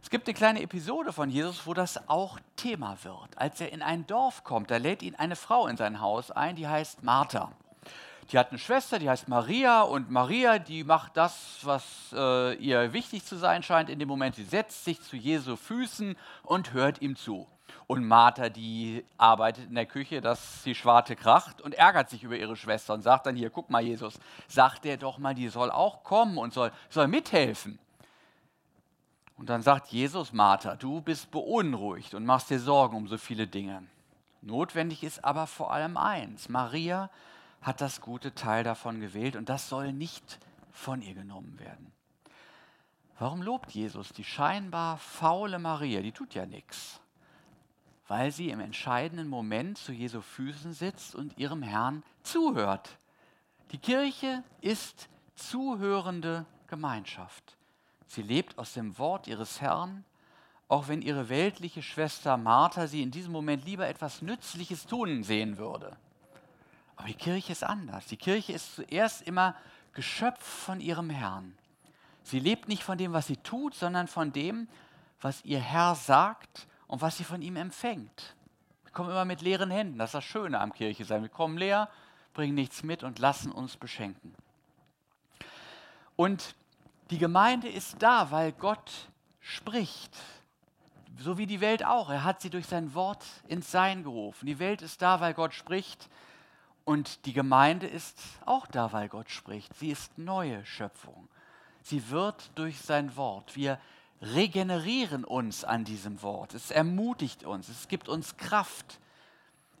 Es 0.00 0.10
gibt 0.10 0.28
eine 0.28 0.34
kleine 0.34 0.62
Episode 0.62 1.12
von 1.12 1.28
Jesus, 1.28 1.66
wo 1.66 1.74
das 1.74 2.08
auch 2.08 2.38
Thema 2.56 2.96
wird. 3.02 3.36
Als 3.36 3.60
er 3.60 3.72
in 3.72 3.82
ein 3.82 4.06
Dorf 4.06 4.44
kommt, 4.44 4.70
da 4.70 4.76
lädt 4.76 5.02
ihn 5.02 5.16
eine 5.16 5.36
Frau 5.36 5.66
in 5.66 5.76
sein 5.76 6.00
Haus 6.00 6.30
ein, 6.30 6.54
die 6.54 6.68
heißt 6.68 7.02
Martha. 7.02 7.50
Die 8.30 8.38
hat 8.38 8.50
eine 8.50 8.58
Schwester, 8.58 8.98
die 8.98 9.10
heißt 9.10 9.28
Maria 9.28 9.82
und 9.82 10.10
Maria, 10.10 10.58
die 10.58 10.84
macht 10.84 11.16
das, 11.16 11.58
was 11.62 11.84
äh, 12.12 12.54
ihr 12.56 12.92
wichtig 12.92 13.24
zu 13.24 13.36
sein 13.36 13.62
scheint 13.62 13.90
in 13.90 13.98
dem 13.98 14.08
Moment. 14.08 14.36
Sie 14.36 14.44
setzt 14.44 14.84
sich 14.84 15.02
zu 15.02 15.16
Jesu 15.16 15.56
Füßen 15.56 16.16
und 16.42 16.72
hört 16.72 17.02
ihm 17.02 17.16
zu. 17.16 17.46
Und 17.86 18.06
Martha, 18.06 18.50
die 18.50 19.04
arbeitet 19.16 19.68
in 19.68 19.74
der 19.74 19.86
Küche, 19.86 20.20
dass 20.20 20.62
die 20.62 20.74
Schwarte 20.74 21.16
kracht 21.16 21.60
und 21.60 21.74
ärgert 21.74 22.08
sich 22.08 22.22
über 22.22 22.36
ihre 22.36 22.54
Schwester 22.54 22.94
und 22.94 23.02
sagt 23.02 23.26
dann 23.26 23.34
hier, 23.34 23.50
guck 23.50 23.68
mal 23.68 23.82
Jesus, 23.82 24.20
sagt 24.46 24.84
der 24.84 24.96
doch 24.96 25.18
mal, 25.18 25.34
die 25.34 25.48
soll 25.48 25.70
auch 25.70 26.04
kommen 26.04 26.38
und 26.38 26.52
soll, 26.52 26.70
soll 26.88 27.08
mithelfen. 27.08 27.78
Und 29.38 29.48
dann 29.48 29.62
sagt 29.62 29.88
Jesus, 29.88 30.32
Martha, 30.32 30.74
du 30.74 31.00
bist 31.00 31.30
beunruhigt 31.30 32.12
und 32.14 32.26
machst 32.26 32.50
dir 32.50 32.58
Sorgen 32.58 32.96
um 32.96 33.06
so 33.06 33.16
viele 33.16 33.46
Dinge. 33.46 33.84
Notwendig 34.42 35.04
ist 35.04 35.24
aber 35.24 35.46
vor 35.46 35.72
allem 35.72 35.96
eins. 35.96 36.48
Maria 36.48 37.08
hat 37.62 37.80
das 37.80 38.00
gute 38.00 38.34
Teil 38.34 38.64
davon 38.64 39.00
gewählt 39.00 39.36
und 39.36 39.48
das 39.48 39.68
soll 39.68 39.92
nicht 39.92 40.40
von 40.72 41.02
ihr 41.02 41.14
genommen 41.14 41.58
werden. 41.60 41.92
Warum 43.20 43.42
lobt 43.42 43.70
Jesus 43.70 44.12
die 44.12 44.24
scheinbar 44.24 44.98
faule 44.98 45.58
Maria? 45.58 46.02
Die 46.02 46.12
tut 46.12 46.34
ja 46.34 46.44
nichts. 46.44 47.00
Weil 48.06 48.32
sie 48.32 48.50
im 48.50 48.60
entscheidenden 48.60 49.28
Moment 49.28 49.78
zu 49.78 49.92
Jesu 49.92 50.20
Füßen 50.20 50.72
sitzt 50.72 51.14
und 51.14 51.36
ihrem 51.38 51.62
Herrn 51.62 52.02
zuhört. 52.22 52.98
Die 53.70 53.78
Kirche 53.78 54.42
ist 54.60 55.08
zuhörende 55.34 56.46
Gemeinschaft. 56.68 57.57
Sie 58.08 58.22
lebt 58.22 58.58
aus 58.58 58.72
dem 58.72 58.98
Wort 58.98 59.26
ihres 59.28 59.60
Herrn, 59.60 60.04
auch 60.66 60.88
wenn 60.88 61.02
ihre 61.02 61.28
weltliche 61.28 61.82
Schwester 61.82 62.36
Martha 62.36 62.86
sie 62.86 63.02
in 63.02 63.10
diesem 63.10 63.32
Moment 63.32 63.64
lieber 63.64 63.86
etwas 63.86 64.22
Nützliches 64.22 64.86
tun 64.86 65.22
sehen 65.22 65.58
würde. 65.58 65.96
Aber 66.96 67.06
die 67.06 67.14
Kirche 67.14 67.52
ist 67.52 67.62
anders. 67.62 68.06
Die 68.06 68.16
Kirche 68.16 68.52
ist 68.52 68.74
zuerst 68.74 69.22
immer 69.22 69.54
Geschöpf 69.92 70.42
von 70.42 70.80
ihrem 70.80 71.10
Herrn. 71.10 71.56
Sie 72.22 72.40
lebt 72.40 72.68
nicht 72.68 72.82
von 72.82 72.98
dem, 72.98 73.12
was 73.12 73.26
sie 73.26 73.36
tut, 73.36 73.74
sondern 73.74 74.08
von 74.08 74.32
dem, 74.32 74.68
was 75.20 75.44
ihr 75.44 75.60
Herr 75.60 75.94
sagt 75.94 76.66
und 76.86 77.00
was 77.00 77.16
sie 77.16 77.24
von 77.24 77.40
ihm 77.42 77.56
empfängt. 77.56 78.34
Wir 78.84 78.92
kommen 78.92 79.10
immer 79.10 79.24
mit 79.24 79.42
leeren 79.42 79.70
Händen. 79.70 79.98
Das 79.98 80.08
ist 80.08 80.14
das 80.14 80.24
Schöne 80.24 80.60
am 80.60 80.72
Kirche 80.72 81.04
sein. 81.04 81.22
Wir 81.22 81.28
kommen 81.28 81.56
leer, 81.56 81.88
bringen 82.34 82.54
nichts 82.54 82.82
mit 82.82 83.02
und 83.02 83.18
lassen 83.18 83.52
uns 83.52 83.76
beschenken. 83.76 84.34
Und 86.16 86.54
die 87.10 87.18
Gemeinde 87.18 87.68
ist 87.68 87.96
da, 88.00 88.30
weil 88.30 88.52
Gott 88.52 88.90
spricht. 89.40 90.16
So 91.18 91.38
wie 91.38 91.46
die 91.46 91.60
Welt 91.60 91.84
auch. 91.84 92.10
Er 92.10 92.22
hat 92.22 92.40
sie 92.40 92.50
durch 92.50 92.66
sein 92.66 92.94
Wort 92.94 93.24
ins 93.48 93.70
Sein 93.70 94.04
gerufen. 94.04 94.46
Die 94.46 94.58
Welt 94.58 94.82
ist 94.82 95.02
da, 95.02 95.20
weil 95.20 95.34
Gott 95.34 95.54
spricht. 95.54 96.08
Und 96.84 97.26
die 97.26 97.32
Gemeinde 97.32 97.86
ist 97.86 98.20
auch 98.46 98.66
da, 98.66 98.92
weil 98.92 99.08
Gott 99.08 99.30
spricht. 99.30 99.74
Sie 99.74 99.90
ist 99.90 100.16
neue 100.16 100.64
Schöpfung. 100.64 101.28
Sie 101.82 102.10
wird 102.10 102.50
durch 102.54 102.80
sein 102.80 103.16
Wort. 103.16 103.56
Wir 103.56 103.80
regenerieren 104.20 105.24
uns 105.24 105.64
an 105.64 105.84
diesem 105.84 106.22
Wort. 106.22 106.54
Es 106.54 106.70
ermutigt 106.70 107.44
uns. 107.44 107.68
Es 107.68 107.88
gibt 107.88 108.08
uns 108.08 108.36
Kraft. 108.36 109.00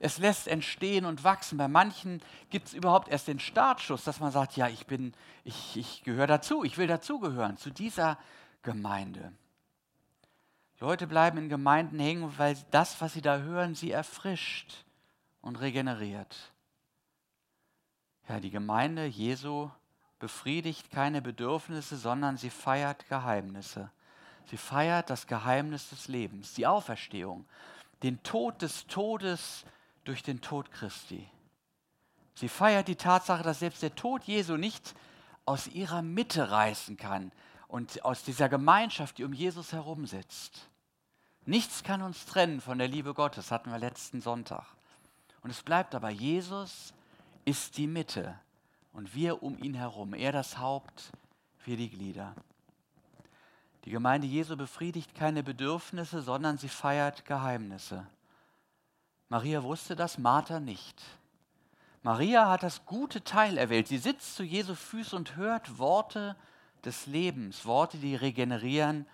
Es 0.00 0.18
lässt 0.18 0.46
entstehen 0.46 1.04
und 1.04 1.24
wachsen. 1.24 1.58
Bei 1.58 1.68
manchen 1.68 2.22
gibt 2.50 2.68
es 2.68 2.74
überhaupt 2.74 3.08
erst 3.08 3.28
den 3.28 3.40
Startschuss, 3.40 4.04
dass 4.04 4.20
man 4.20 4.30
sagt, 4.30 4.56
ja, 4.56 4.68
ich 4.68 4.86
bin, 4.86 5.12
ich, 5.44 5.76
ich 5.76 6.04
gehöre 6.04 6.26
dazu, 6.26 6.62
ich 6.64 6.78
will 6.78 6.86
dazugehören, 6.86 7.56
zu 7.56 7.70
dieser 7.70 8.18
Gemeinde. 8.62 9.32
Leute 10.80 11.08
bleiben 11.08 11.38
in 11.38 11.48
Gemeinden 11.48 11.98
hängen, 11.98 12.32
weil 12.38 12.56
das, 12.70 13.00
was 13.00 13.12
sie 13.12 13.22
da 13.22 13.38
hören, 13.38 13.74
sie 13.74 13.90
erfrischt 13.90 14.84
und 15.40 15.60
regeneriert. 15.60 16.52
Ja, 18.28 18.38
die 18.38 18.50
Gemeinde 18.50 19.06
Jesu 19.06 19.70
befriedigt 20.20 20.90
keine 20.90 21.22
Bedürfnisse, 21.22 21.96
sondern 21.96 22.36
sie 22.36 22.50
feiert 22.50 23.08
Geheimnisse. 23.08 23.90
Sie 24.46 24.56
feiert 24.56 25.10
das 25.10 25.26
Geheimnis 25.26 25.90
des 25.90 26.08
Lebens, 26.08 26.54
die 26.54 26.66
Auferstehung, 26.66 27.46
den 28.02 28.22
Tod 28.22 28.62
des 28.62 28.86
Todes 28.86 29.64
durch 30.08 30.22
den 30.22 30.40
Tod 30.40 30.72
Christi. 30.72 31.28
Sie 32.34 32.48
feiert 32.48 32.88
die 32.88 32.96
Tatsache, 32.96 33.42
dass 33.42 33.58
selbst 33.58 33.82
der 33.82 33.94
Tod 33.94 34.24
Jesu 34.24 34.56
nicht 34.56 34.94
aus 35.44 35.66
ihrer 35.66 36.00
Mitte 36.00 36.50
reißen 36.50 36.96
kann 36.96 37.30
und 37.66 38.02
aus 38.06 38.22
dieser 38.24 38.48
Gemeinschaft, 38.48 39.18
die 39.18 39.24
um 39.24 39.34
Jesus 39.34 39.74
herum 39.74 40.06
sitzt. 40.06 40.70
Nichts 41.44 41.82
kann 41.82 42.00
uns 42.00 42.24
trennen 42.24 42.62
von 42.62 42.78
der 42.78 42.88
Liebe 42.88 43.12
Gottes, 43.12 43.50
hatten 43.50 43.70
wir 43.70 43.78
letzten 43.78 44.22
Sonntag. 44.22 44.64
Und 45.42 45.50
es 45.50 45.62
bleibt 45.62 45.94
aber, 45.94 46.08
Jesus 46.08 46.94
ist 47.44 47.76
die 47.76 47.86
Mitte 47.86 48.38
und 48.94 49.14
wir 49.14 49.42
um 49.42 49.58
ihn 49.62 49.74
herum. 49.74 50.14
Er 50.14 50.32
das 50.32 50.56
Haupt, 50.56 51.12
wir 51.66 51.76
die 51.76 51.90
Glieder. 51.90 52.34
Die 53.84 53.90
Gemeinde 53.90 54.26
Jesu 54.26 54.56
befriedigt 54.56 55.14
keine 55.14 55.42
Bedürfnisse, 55.42 56.22
sondern 56.22 56.56
sie 56.56 56.70
feiert 56.70 57.26
Geheimnisse. 57.26 58.06
Maria 59.28 59.62
wusste 59.62 59.94
das, 59.94 60.18
Martha 60.18 60.60
nicht. 60.60 61.02
Maria 62.02 62.48
hat 62.48 62.62
das 62.62 62.86
gute 62.86 63.22
Teil 63.24 63.58
erwählt. 63.58 63.88
Sie 63.88 63.98
sitzt 63.98 64.36
zu 64.36 64.42
Jesu 64.42 64.74
Füßen 64.74 65.18
und 65.18 65.36
hört 65.36 65.78
Worte 65.78 66.36
des 66.84 67.06
Lebens, 67.06 67.66
Worte, 67.66 67.98
die 67.98 68.14
regenerieren, 68.14 69.06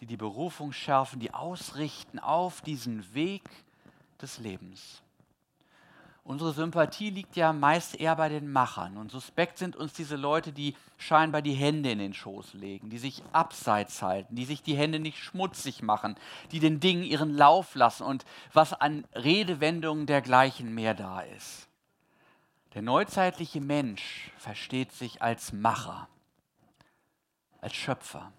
die 0.00 0.06
die 0.06 0.16
Berufung 0.16 0.72
schärfen, 0.72 1.20
die 1.20 1.34
ausrichten 1.34 2.18
auf 2.18 2.62
diesen 2.62 3.12
Weg 3.14 3.42
des 4.22 4.38
Lebens. 4.38 5.02
Unsere 6.22 6.52
Sympathie 6.52 7.10
liegt 7.10 7.34
ja 7.36 7.52
meist 7.52 7.98
eher 7.98 8.14
bei 8.14 8.28
den 8.28 8.52
Machern. 8.52 8.96
Und 8.96 9.10
suspekt 9.10 9.58
sind 9.58 9.74
uns 9.74 9.94
diese 9.94 10.16
Leute, 10.16 10.52
die 10.52 10.76
scheinbar 10.98 11.42
die 11.42 11.54
Hände 11.54 11.90
in 11.90 11.98
den 11.98 12.14
Schoß 12.14 12.54
legen, 12.54 12.90
die 12.90 12.98
sich 12.98 13.22
abseits 13.32 14.02
halten, 14.02 14.36
die 14.36 14.44
sich 14.44 14.62
die 14.62 14.76
Hände 14.76 15.00
nicht 15.00 15.18
schmutzig 15.18 15.82
machen, 15.82 16.16
die 16.52 16.60
den 16.60 16.78
Dingen 16.78 17.02
ihren 17.02 17.34
Lauf 17.36 17.74
lassen 17.74 18.04
und 18.04 18.24
was 18.52 18.74
an 18.74 19.06
Redewendungen 19.14 20.06
dergleichen 20.06 20.74
mehr 20.74 20.94
da 20.94 21.20
ist. 21.20 21.68
Der 22.74 22.82
neuzeitliche 22.82 23.60
Mensch 23.60 24.30
versteht 24.38 24.92
sich 24.92 25.22
als 25.22 25.52
Macher, 25.52 26.06
als 27.60 27.74
Schöpfer. 27.74 28.30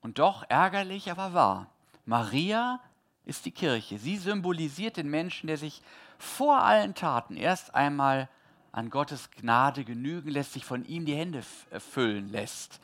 Und 0.00 0.18
doch 0.18 0.44
ärgerlich, 0.48 1.10
aber 1.10 1.32
wahr. 1.32 1.68
Maria 2.04 2.80
ist 3.24 3.44
die 3.44 3.52
Kirche. 3.52 3.98
Sie 3.98 4.16
symbolisiert 4.16 4.96
den 4.96 5.08
Menschen, 5.08 5.46
der 5.46 5.56
sich 5.56 5.80
vor 6.22 6.62
allen 6.62 6.94
Taten 6.94 7.36
erst 7.36 7.74
einmal 7.74 8.28
an 8.70 8.90
Gottes 8.90 9.30
Gnade 9.32 9.84
genügen 9.84 10.30
lässt, 10.30 10.52
sich 10.52 10.64
von 10.64 10.84
ihm 10.84 11.04
die 11.04 11.16
Hände 11.16 11.42
äh, 11.70 11.80
füllen 11.80 12.28
lässt 12.28 12.80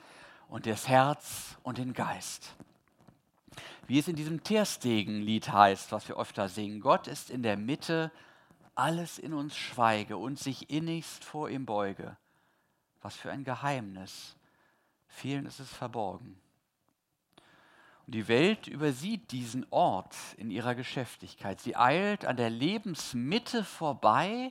und 0.49 0.66
das 0.66 0.88
Herz 0.88 1.57
und 1.62 1.78
den 1.78 1.92
Geist. 1.92 2.57
Wie 3.87 3.99
es 3.99 4.09
in 4.09 4.16
diesem 4.16 4.42
Terstegen-Lied 4.42 5.52
heißt, 5.52 5.92
was 5.92 6.09
wir 6.09 6.18
öfter 6.18 6.49
singen, 6.49 6.80
Gott 6.80 7.07
ist 7.07 7.30
in 7.30 7.42
der 7.45 7.57
Mitte, 7.57 8.11
alles 8.75 9.18
in 9.18 9.33
uns 9.33 9.57
schweige 9.57 10.16
und 10.16 10.38
sich 10.38 10.68
innigst 10.68 11.25
vor 11.25 11.49
ihm 11.49 11.64
beuge. 11.64 12.16
Was 13.00 13.14
für 13.14 13.30
ein 13.30 13.45
Geheimnis. 13.45 14.37
Vielen 15.07 15.47
ist 15.47 15.61
es 15.61 15.73
verborgen. 15.73 16.38
Die 18.08 18.26
Welt 18.26 18.66
übersieht 18.68 19.32
diesen 19.32 19.66
Ort 19.68 20.16
in 20.38 20.50
ihrer 20.50 20.74
Geschäftigkeit. 20.74 21.60
Sie 21.60 21.76
eilt 21.76 22.24
an 22.24 22.38
der 22.38 22.48
Lebensmitte 22.48 23.62
vorbei, 23.62 24.50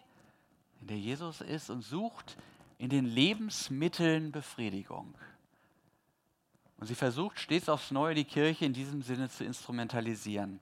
in 0.79 0.87
der 0.87 0.99
Jesus 0.99 1.41
ist, 1.41 1.71
und 1.71 1.81
sucht 1.81 2.37
in 2.77 2.89
den 2.89 3.05
Lebensmitteln 3.05 4.31
Befriedigung. 4.31 5.15
Und 6.77 6.85
sie 6.85 6.93
versucht 6.93 7.39
stets 7.39 7.67
aufs 7.67 7.89
Neue 7.89 8.13
die 8.13 8.25
Kirche 8.25 8.63
in 8.63 8.73
diesem 8.73 9.01
Sinne 9.01 9.27
zu 9.27 9.43
instrumentalisieren. 9.43 10.59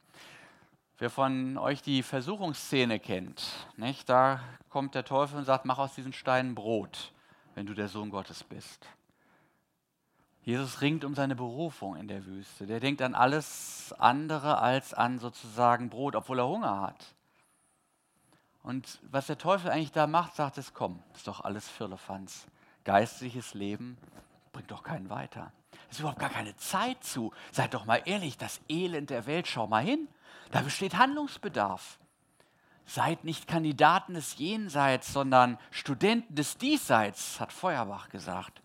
Wer 0.97 1.09
von 1.09 1.57
euch 1.57 1.81
die 1.81 2.01
Versuchungsszene 2.01 3.01
kennt, 3.01 3.43
nicht? 3.75 4.07
da 4.07 4.39
kommt 4.69 4.95
der 4.95 5.03
Teufel 5.03 5.37
und 5.39 5.43
sagt, 5.43 5.65
mach 5.65 5.79
aus 5.79 5.95
diesen 5.95 6.13
Steinen 6.13 6.55
Brot, 6.55 7.11
wenn 7.55 7.65
du 7.65 7.73
der 7.73 7.89
Sohn 7.89 8.09
Gottes 8.09 8.45
bist. 8.45 8.87
Jesus 10.45 10.81
ringt 10.81 11.03
um 11.03 11.15
seine 11.15 11.35
Berufung 11.35 11.95
in 11.95 12.07
der 12.07 12.23
Wüste. 12.27 12.67
Der 12.67 12.79
denkt 12.79 13.01
an 13.01 13.15
alles 13.15 13.95
andere 13.97 14.59
als 14.59 14.93
an 14.93 15.17
sozusagen 15.17 15.89
Brot, 15.89 16.15
obwohl 16.15 16.37
er 16.37 16.47
Hunger 16.47 16.81
hat. 16.81 17.15
Und 18.61 18.99
was 19.09 19.25
der 19.25 19.39
Teufel 19.39 19.71
eigentlich 19.71 19.91
da 19.91 20.05
macht, 20.05 20.35
sagt 20.35 20.59
es, 20.59 20.75
komm, 20.75 21.01
ist 21.15 21.27
doch 21.27 21.41
alles 21.41 21.67
Firlefanz. 21.67 22.45
Geistliches 22.83 23.55
Leben 23.55 23.97
bringt 24.53 24.69
doch 24.69 24.83
keinen 24.83 25.09
weiter. 25.09 25.51
Es 25.89 25.95
ist 25.95 26.01
überhaupt 26.01 26.19
gar 26.19 26.29
keine 26.29 26.55
Zeit 26.57 27.03
zu. 27.03 27.33
Seid 27.51 27.73
doch 27.73 27.85
mal 27.85 28.03
ehrlich, 28.05 28.37
das 28.37 28.61
Elend 28.69 29.09
der 29.09 29.25
Welt, 29.25 29.47
schau 29.47 29.65
mal 29.65 29.83
hin. 29.83 30.07
Da 30.51 30.61
besteht 30.61 30.95
Handlungsbedarf. 30.95 31.97
Seid 32.85 33.23
nicht 33.23 33.47
Kandidaten 33.47 34.13
des 34.13 34.37
Jenseits, 34.37 35.11
sondern 35.11 35.57
Studenten 35.71 36.35
des 36.35 36.57
Diesseits, 36.59 37.39
hat 37.39 37.51
Feuerbach 37.51 38.09
gesagt. 38.09 38.61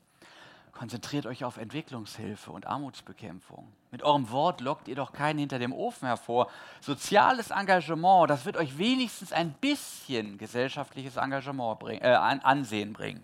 Konzentriert 0.80 1.26
euch 1.26 1.44
auf 1.44 1.58
Entwicklungshilfe 1.58 2.50
und 2.50 2.66
Armutsbekämpfung. 2.66 3.70
Mit 3.90 4.02
eurem 4.02 4.30
Wort 4.30 4.62
lockt 4.62 4.88
ihr 4.88 4.94
doch 4.94 5.12
keinen 5.12 5.38
hinter 5.38 5.58
dem 5.58 5.74
Ofen 5.74 6.06
hervor. 6.06 6.50
Soziales 6.80 7.50
Engagement, 7.50 8.30
das 8.30 8.46
wird 8.46 8.56
euch 8.56 8.78
wenigstens 8.78 9.30
ein 9.30 9.52
bisschen 9.52 10.38
gesellschaftliches 10.38 11.18
Engagement 11.18 11.80
bring, 11.80 12.00
äh, 12.00 12.14
Ansehen 12.14 12.94
bringen. 12.94 13.22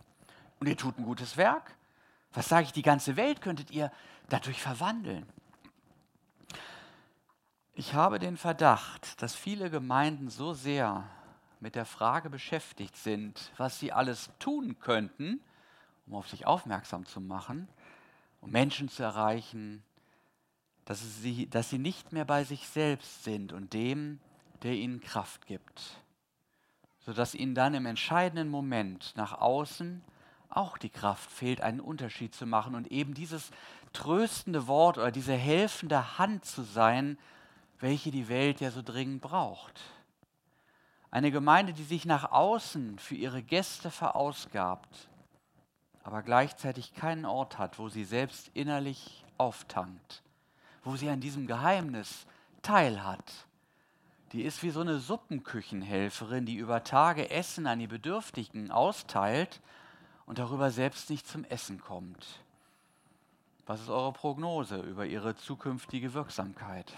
Und 0.60 0.66
ihr 0.66 0.76
tut 0.76 0.98
ein 0.98 1.04
gutes 1.06 1.38
Werk. 1.38 1.75
Was 2.34 2.50
sage 2.50 2.64
ich, 2.64 2.72
die 2.75 2.82
ganze 2.82 3.16
Welt 3.16 3.40
könntet 3.40 3.70
ihr 3.70 3.90
dadurch 4.28 4.60
verwandeln. 4.60 5.25
Ich 7.72 7.94
habe 7.94 8.18
den 8.18 8.36
Verdacht, 8.36 9.22
dass 9.22 9.34
viele 9.34 9.70
Gemeinden 9.70 10.28
so 10.28 10.52
sehr 10.52 11.04
mit 11.60 11.75
der 11.75 11.86
Frage 11.86 12.28
beschäftigt 12.28 12.98
sind, 12.98 13.50
was 13.56 13.78
sie 13.78 13.94
alles 13.94 14.28
tun 14.38 14.78
könnten, 14.78 15.40
um 16.06 16.14
auf 16.14 16.28
sich 16.28 16.46
aufmerksam 16.46 17.06
zu 17.06 17.20
machen, 17.20 17.68
um 18.40 18.50
Menschen 18.50 18.88
zu 18.88 19.02
erreichen, 19.02 19.82
dass 20.84 21.20
sie, 21.20 21.48
dass 21.50 21.68
sie 21.68 21.78
nicht 21.78 22.12
mehr 22.12 22.25
bei 22.25 22.44
sich 22.44 22.68
selbst 22.68 23.25
sind 23.25 23.52
und 23.52 23.72
dem, 23.72 24.20
der 24.62 24.75
ihnen 24.75 25.00
Kraft 25.00 25.46
gibt, 25.46 26.00
sodass 27.00 27.34
ihnen 27.34 27.54
dann 27.54 27.75
im 27.75 27.86
entscheidenden 27.86 28.48
Moment 28.48 29.12
nach 29.16 29.32
außen 29.32 30.02
auch 30.48 30.78
die 30.78 30.90
Kraft 30.90 31.30
fehlt, 31.30 31.60
einen 31.60 31.80
Unterschied 31.80 32.34
zu 32.34 32.46
machen 32.46 32.75
und 32.75 32.90
eben 32.90 33.14
dieses 33.14 33.50
tröstende 33.92 34.66
Wort 34.66 34.96
oder 34.96 35.10
diese 35.10 35.34
helfende 35.34 36.18
Hand 36.18 36.44
zu 36.44 36.62
sein, 36.62 37.18
welche 37.78 38.10
die 38.10 38.28
Welt 38.28 38.60
ja 38.60 38.70
so 38.70 38.80
dringend 38.82 39.20
braucht. 39.20 39.80
Eine 41.10 41.30
Gemeinde, 41.30 41.72
die 41.72 41.84
sich 41.84 42.04
nach 42.04 42.30
außen 42.30 42.98
für 42.98 43.14
ihre 43.14 43.42
Gäste 43.42 43.90
verausgabt, 43.90 45.08
aber 46.06 46.22
gleichzeitig 46.22 46.94
keinen 46.94 47.25
Ort 47.25 47.58
hat, 47.58 47.80
wo 47.80 47.88
sie 47.88 48.04
selbst 48.04 48.52
innerlich 48.54 49.25
auftankt, 49.38 50.22
wo 50.84 50.94
sie 50.94 51.08
an 51.08 51.18
diesem 51.20 51.48
Geheimnis 51.48 52.26
teilhat. 52.62 53.32
Die 54.30 54.42
ist 54.42 54.62
wie 54.62 54.70
so 54.70 54.82
eine 54.82 55.00
Suppenküchenhelferin, 55.00 56.46
die 56.46 56.54
über 56.54 56.84
Tage 56.84 57.30
Essen 57.30 57.66
an 57.66 57.80
die 57.80 57.88
Bedürftigen 57.88 58.70
austeilt 58.70 59.60
und 60.26 60.38
darüber 60.38 60.70
selbst 60.70 61.10
nicht 61.10 61.26
zum 61.26 61.42
Essen 61.42 61.80
kommt. 61.80 62.38
Was 63.66 63.80
ist 63.80 63.88
eure 63.88 64.12
Prognose 64.12 64.76
über 64.76 65.06
ihre 65.06 65.34
zukünftige 65.34 66.14
Wirksamkeit? 66.14 66.92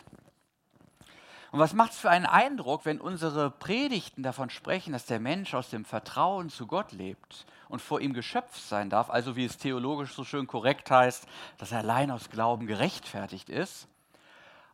Und 1.50 1.60
was 1.60 1.72
macht 1.72 1.92
es 1.92 1.98
für 1.98 2.10
einen 2.10 2.26
Eindruck, 2.26 2.84
wenn 2.84 3.00
unsere 3.00 3.50
Predigten 3.50 4.22
davon 4.22 4.50
sprechen, 4.50 4.92
dass 4.92 5.06
der 5.06 5.18
Mensch 5.18 5.54
aus 5.54 5.70
dem 5.70 5.84
Vertrauen 5.84 6.50
zu 6.50 6.66
Gott 6.66 6.92
lebt 6.92 7.46
und 7.68 7.80
vor 7.80 8.00
ihm 8.00 8.12
geschöpft 8.12 8.68
sein 8.68 8.90
darf, 8.90 9.08
also 9.08 9.34
wie 9.34 9.46
es 9.46 9.56
theologisch 9.56 10.12
so 10.12 10.24
schön 10.24 10.46
korrekt 10.46 10.90
heißt, 10.90 11.26
dass 11.56 11.72
er 11.72 11.78
allein 11.78 12.10
aus 12.10 12.28
Glauben 12.28 12.66
gerechtfertigt 12.66 13.48
ist. 13.48 13.88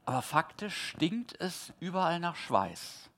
Aber 0.05 0.21
faktisch 0.21 0.91
stinkt 0.91 1.41
es 1.41 1.73
überall 1.79 2.19
nach 2.19 2.37
Schweiß. 2.37 3.09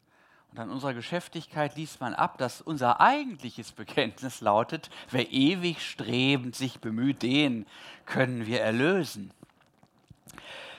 Und 0.53 0.59
an 0.61 0.71
unserer 0.71 0.95
Geschäftigkeit 0.95 1.77
liest 1.77 2.01
man 2.01 2.15
ab, 2.15 2.39
dass 2.39 2.61
unser 2.61 3.01
eigentliches 3.01 3.73
Bekenntnis 3.73 4.41
lautet, 4.41 4.91
wer 5.11 5.31
ewig 5.33 5.81
strebend 5.81 6.55
sich 6.55 6.81
bemüht, 6.81 7.23
den 7.23 7.67
können 8.05 8.47
wir 8.47 8.61
erlösen. 8.61 9.33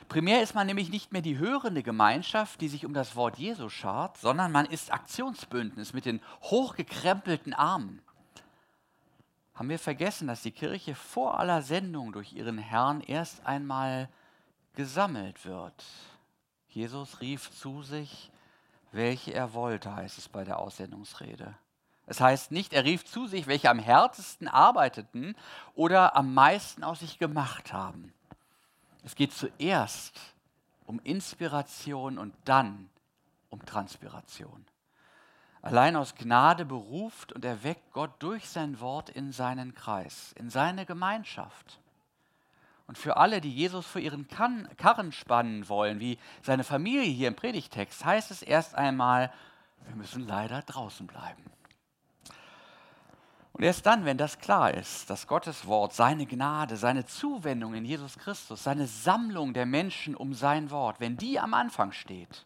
Primär 0.07 0.41
ist 0.41 0.55
man 0.55 0.67
nämlich 0.67 0.89
nicht 0.89 1.11
mehr 1.11 1.21
die 1.21 1.37
hörende 1.37 1.83
Gemeinschaft, 1.83 2.61
die 2.61 2.69
sich 2.69 2.85
um 2.85 2.93
das 2.93 3.15
Wort 3.17 3.37
Jesu 3.37 3.67
schart, 3.67 4.17
sondern 4.17 4.51
man 4.51 4.65
ist 4.65 4.93
Aktionsbündnis 4.93 5.93
mit 5.93 6.05
den 6.05 6.21
hochgekrempelten 6.43 7.53
Armen. 7.53 8.01
Haben 9.53 9.69
wir 9.69 9.79
vergessen, 9.79 10.27
dass 10.27 10.43
die 10.43 10.51
Kirche 10.51 10.95
vor 10.95 11.39
aller 11.39 11.61
Sendung 11.61 12.13
durch 12.13 12.31
ihren 12.31 12.57
Herrn 12.57 13.01
erst 13.01 13.45
einmal 13.45 14.07
gesammelt 14.75 15.45
wird? 15.45 15.83
Jesus 16.69 17.19
rief 17.21 17.51
zu 17.51 17.81
sich, 17.81 18.31
welche 18.91 19.33
er 19.33 19.53
wollte, 19.53 19.93
heißt 19.93 20.19
es 20.19 20.29
bei 20.29 20.43
der 20.43 20.59
Aussendungsrede. 20.59 21.55
Es 22.05 22.21
heißt 22.21 22.51
nicht, 22.51 22.71
er 22.71 22.85
rief 22.85 23.03
zu 23.03 23.27
sich, 23.27 23.47
welche 23.47 23.69
am 23.69 23.79
härtesten 23.79 24.47
arbeiteten 24.47 25.35
oder 25.75 26.15
am 26.15 26.33
meisten 26.33 26.83
aus 26.83 26.99
sich 26.99 27.19
gemacht 27.19 27.73
haben. 27.73 28.13
Es 29.07 29.15
geht 29.15 29.31
zuerst 29.31 30.19
um 30.85 30.99
Inspiration 30.99 32.17
und 32.17 32.35
dann 32.43 32.89
um 33.49 33.65
Transpiration. 33.65 34.65
Allein 35.61 35.95
aus 35.95 36.13
Gnade 36.13 36.65
beruft 36.65 37.31
und 37.31 37.45
erweckt 37.45 37.93
Gott 37.93 38.11
durch 38.19 38.49
sein 38.49 38.81
Wort 38.81 39.09
in 39.09 39.31
seinen 39.31 39.73
Kreis, 39.73 40.33
in 40.33 40.49
seine 40.49 40.85
Gemeinschaft. 40.85 41.79
Und 42.85 42.97
für 42.97 43.15
alle, 43.15 43.39
die 43.39 43.55
Jesus 43.55 43.87
vor 43.87 44.01
ihren 44.01 44.27
Karren 44.27 45.13
spannen 45.13 45.69
wollen, 45.69 46.01
wie 46.01 46.19
seine 46.41 46.65
Familie 46.65 47.09
hier 47.09 47.29
im 47.29 47.35
Predigtext, 47.37 48.03
heißt 48.03 48.29
es 48.31 48.41
erst 48.41 48.75
einmal, 48.75 49.31
wir 49.85 49.95
müssen 49.95 50.27
leider 50.27 50.63
draußen 50.63 51.07
bleiben. 51.07 51.43
Und 53.57 53.63
erst 53.63 53.87
dann, 53.87 54.05
wenn 54.05 54.19
das 54.19 54.37
klar 54.37 54.71
ist, 54.71 55.09
dass 55.09 55.25
Gottes 55.25 55.65
Wort, 55.65 55.91
seine 55.91 56.27
Gnade, 56.27 56.77
seine 56.77 57.07
Zuwendung 57.07 57.73
in 57.73 57.85
Jesus 57.85 58.19
Christus, 58.19 58.63
seine 58.63 58.85
Sammlung 58.85 59.53
der 59.53 59.65
Menschen 59.65 60.15
um 60.15 60.35
sein 60.35 60.69
Wort, 60.69 60.99
wenn 60.99 61.17
die 61.17 61.39
am 61.39 61.55
Anfang 61.55 61.91
steht, 61.91 62.45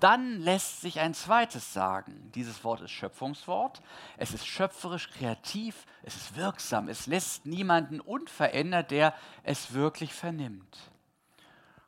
dann 0.00 0.40
lässt 0.40 0.82
sich 0.82 1.00
ein 1.00 1.14
zweites 1.14 1.72
sagen. 1.72 2.30
Dieses 2.34 2.62
Wort 2.62 2.82
ist 2.82 2.90
Schöpfungswort. 2.90 3.80
Es 4.18 4.34
ist 4.34 4.46
schöpferisch, 4.46 5.10
kreativ, 5.10 5.86
es 6.02 6.14
ist 6.14 6.36
wirksam. 6.36 6.88
Es 6.88 7.06
lässt 7.06 7.46
niemanden 7.46 7.98
unverändert, 7.98 8.90
der 8.90 9.14
es 9.44 9.72
wirklich 9.72 10.12
vernimmt. 10.12 10.90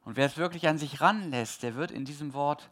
Und 0.05 0.17
wer 0.17 0.27
es 0.27 0.39
wirklich 0.39 0.67
an 0.67 0.79
sich 0.79 1.03
ranlässt, 1.03 1.63
der 1.63 1.75
wird 1.75 1.91
in 1.91 2.07
diesem 2.07 2.33
Wort 2.33 2.71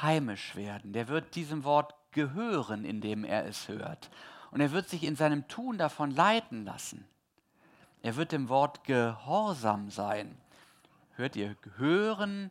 heimisch 0.00 0.56
werden. 0.56 0.94
Der 0.94 1.08
wird 1.08 1.34
diesem 1.36 1.62
Wort 1.62 1.94
gehören, 2.10 2.84
indem 2.84 3.22
er 3.22 3.44
es 3.44 3.68
hört. 3.68 4.10
Und 4.50 4.60
er 4.60 4.72
wird 4.72 4.88
sich 4.88 5.04
in 5.04 5.16
seinem 5.16 5.46
Tun 5.48 5.78
davon 5.78 6.10
leiten 6.10 6.64
lassen. 6.64 7.06
Er 8.02 8.16
wird 8.16 8.32
dem 8.32 8.48
Wort 8.48 8.84
gehorsam 8.84 9.90
sein. 9.90 10.36
Hört 11.16 11.36
ihr? 11.36 11.56
Hören, 11.76 12.50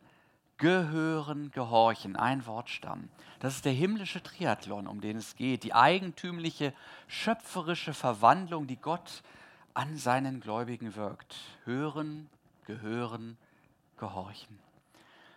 Gehören, 0.60 1.50
gehorchen, 1.52 2.16
ein 2.16 2.44
Wortstamm. 2.44 3.08
Das 3.38 3.56
ist 3.56 3.64
der 3.64 3.72
himmlische 3.72 4.22
Triathlon, 4.22 4.86
um 4.86 5.00
den 5.00 5.16
es 5.16 5.34
geht, 5.34 5.64
die 5.64 5.72
eigentümliche, 5.72 6.74
schöpferische 7.08 7.94
Verwandlung, 7.94 8.66
die 8.66 8.76
Gott 8.76 9.22
an 9.72 9.96
seinen 9.96 10.38
Gläubigen 10.38 10.94
wirkt. 10.96 11.34
Hören, 11.64 12.28
gehören, 12.66 13.38
gehorchen. 13.96 14.58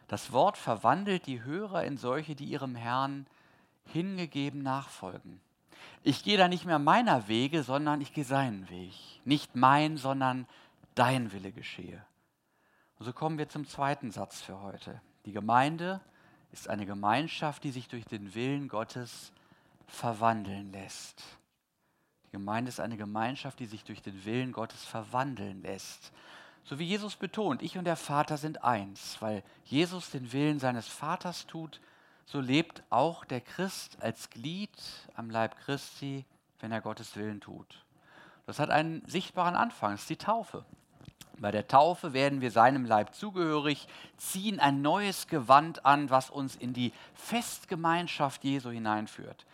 Das 0.10 0.34
Wort 0.34 0.58
verwandelt 0.58 1.26
die 1.26 1.42
Hörer 1.42 1.86
in 1.86 1.96
solche, 1.96 2.36
die 2.36 2.46
ihrem 2.46 2.76
Herrn 2.76 3.26
hingegeben 3.86 4.62
nachfolgen. 4.62 5.40
Ich 6.04 6.24
gehe 6.24 6.38
da 6.38 6.48
nicht 6.48 6.66
mehr 6.66 6.80
meiner 6.80 7.28
Wege, 7.28 7.64
sondern 7.64 8.02
ich 8.02 8.14
gehe 8.14 8.26
seinen 8.26 8.70
Weg. 8.70 8.94
Nicht 9.26 9.56
mein, 9.56 9.98
sondern 9.98 10.48
dein 10.96 11.32
Wille 11.32 11.52
geschehe. 11.52 12.06
Und 12.98 13.06
so 13.06 13.14
kommen 13.14 13.38
wir 13.38 13.50
zum 13.50 13.68
zweiten 13.68 14.12
Satz 14.12 14.42
für 14.42 14.62
heute. 14.62 15.02
Die 15.26 15.32
Gemeinde 15.32 16.02
ist 16.52 16.70
eine 16.70 16.86
Gemeinschaft, 16.86 17.64
die 17.64 17.72
sich 17.72 17.88
durch 17.88 18.06
den 18.06 18.36
Willen 18.36 18.68
Gottes 18.68 19.32
verwandeln 19.88 20.72
lässt. 20.72 21.24
Die 22.28 22.32
Gemeinde 22.32 22.70
ist 22.70 22.80
eine 22.80 22.98
Gemeinschaft, 22.98 23.60
die 23.60 23.66
sich 23.66 23.84
durch 23.84 24.02
den 24.02 24.26
Willen 24.26 24.52
Gottes 24.52 24.84
verwandeln 24.84 25.62
lässt. 25.62 26.12
So 26.64 26.80
wie 26.80 26.86
Jesus 26.86 27.16
betont, 27.16 27.62
ich 27.62 27.78
und 27.78 27.86
der 27.86 27.96
Vater 27.96 28.38
sind 28.38 28.64
eins, 28.64 29.18
weil 29.20 29.44
Jesus 29.66 30.12
den 30.12 30.32
Willen 30.32 30.60
seines 30.60 30.88
Vaters 30.88 31.46
tut, 31.46 31.82
so 32.26 32.40
lebt 32.40 32.84
auch 32.90 33.26
der 33.26 33.42
Christ 33.42 33.98
als 34.02 34.30
Glied 34.30 34.72
am 35.16 35.30
Leib 35.30 35.58
Christi, 35.66 36.26
wenn 36.60 36.72
er 36.72 36.82
Gottes 36.82 37.16
Willen 37.16 37.42
tut. 37.42 37.84
Das 38.46 38.60
hat 38.60 38.70
einen 38.70 39.06
sichtbaren 39.08 39.56
Anfang, 39.56 39.92
das 39.92 40.02
ist 40.02 40.10
die 40.10 40.18
Taufe. 40.18 40.66
Bei 41.40 41.52
der 41.52 41.68
Taufe 41.68 42.14
werden 42.14 42.42
wir 42.42 42.52
seinem 42.52 42.86
Leib 42.86 43.16
zugehörig, 43.16 43.88
ziehen 44.18 44.60
ein 44.60 44.82
neues 44.82 45.28
Gewand 45.28 45.86
an, 45.86 46.10
was 46.10 46.30
uns 46.30 46.56
in 46.56 46.74
die 46.74 46.94
Festgemeinschaft 47.16 48.44
Jesu 48.44 48.70
hineinführt. 48.70 49.46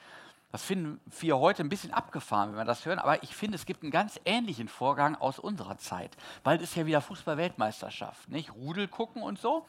Das 0.52 0.64
finden 0.64 1.00
wir 1.20 1.38
heute 1.38 1.64
ein 1.64 1.70
bisschen 1.70 1.94
abgefahren, 1.94 2.50
wenn 2.50 2.58
wir 2.58 2.66
das 2.66 2.86
hören, 2.86 2.98
aber 2.98 3.22
ich 3.22 3.36
finde, 3.36 3.56
es 3.56 3.68
gibt 3.68 3.84
einen 3.84 3.92
ganz 3.92 4.20
ähnlichen 4.26 4.68
Vorgang 4.68 5.16
aus 5.16 5.38
unserer 5.38 5.78
Zeit. 5.78 6.18
Bald 6.44 6.62
ist 6.62 6.76
ja 6.76 6.88
wieder 6.88 7.02
Fußball-Weltmeisterschaft, 7.02 8.30
nicht? 8.30 8.54
Rudel 8.56 8.88
gucken 8.88 9.22
und 9.22 9.40
so. 9.40 9.66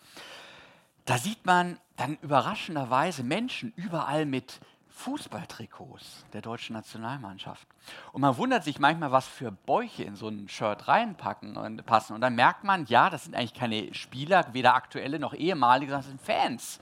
Da 1.04 1.18
sieht 1.18 1.44
man 1.46 1.78
dann 1.96 2.18
überraschenderweise 2.22 3.22
Menschen 3.22 3.72
überall 3.76 4.26
mit 4.26 4.60
Fußballtrikots 5.00 6.26
der 6.32 6.42
deutschen 6.42 6.74
Nationalmannschaft. 6.74 7.66
Und 8.12 8.20
man 8.20 8.36
wundert 8.36 8.64
sich 8.64 8.78
manchmal, 8.78 9.12
was 9.12 9.26
für 9.26 9.50
Bäuche 9.50 10.04
in 10.04 10.14
so 10.14 10.28
ein 10.28 10.48
Shirt 10.48 10.88
reinpacken 10.88 11.56
und 11.56 11.86
passen. 11.86 12.12
Und 12.12 12.20
dann 12.20 12.34
merkt 12.34 12.64
man, 12.64 12.84
ja, 12.86 13.08
das 13.08 13.24
sind 13.24 13.34
eigentlich 13.34 13.54
keine 13.54 13.94
Spieler, 13.94 14.52
weder 14.52 14.74
aktuelle 14.74 15.18
noch 15.18 15.32
ehemalige, 15.32 15.90
sondern 15.90 16.02
das 16.02 16.10
sind 16.10 16.20
Fans. 16.20 16.80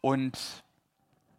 Und 0.00 0.38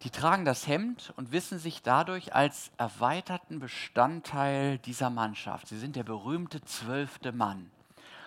die 0.03 0.09
tragen 0.09 0.45
das 0.45 0.67
Hemd 0.67 1.13
und 1.17 1.31
wissen 1.31 1.59
sich 1.59 1.81
dadurch 1.81 2.33
als 2.33 2.71
erweiterten 2.77 3.59
Bestandteil 3.59 4.77
dieser 4.79 5.09
Mannschaft. 5.09 5.67
Sie 5.67 5.77
sind 5.77 5.95
der 5.95 6.03
berühmte 6.03 6.61
zwölfte 6.63 7.31
Mann 7.31 7.71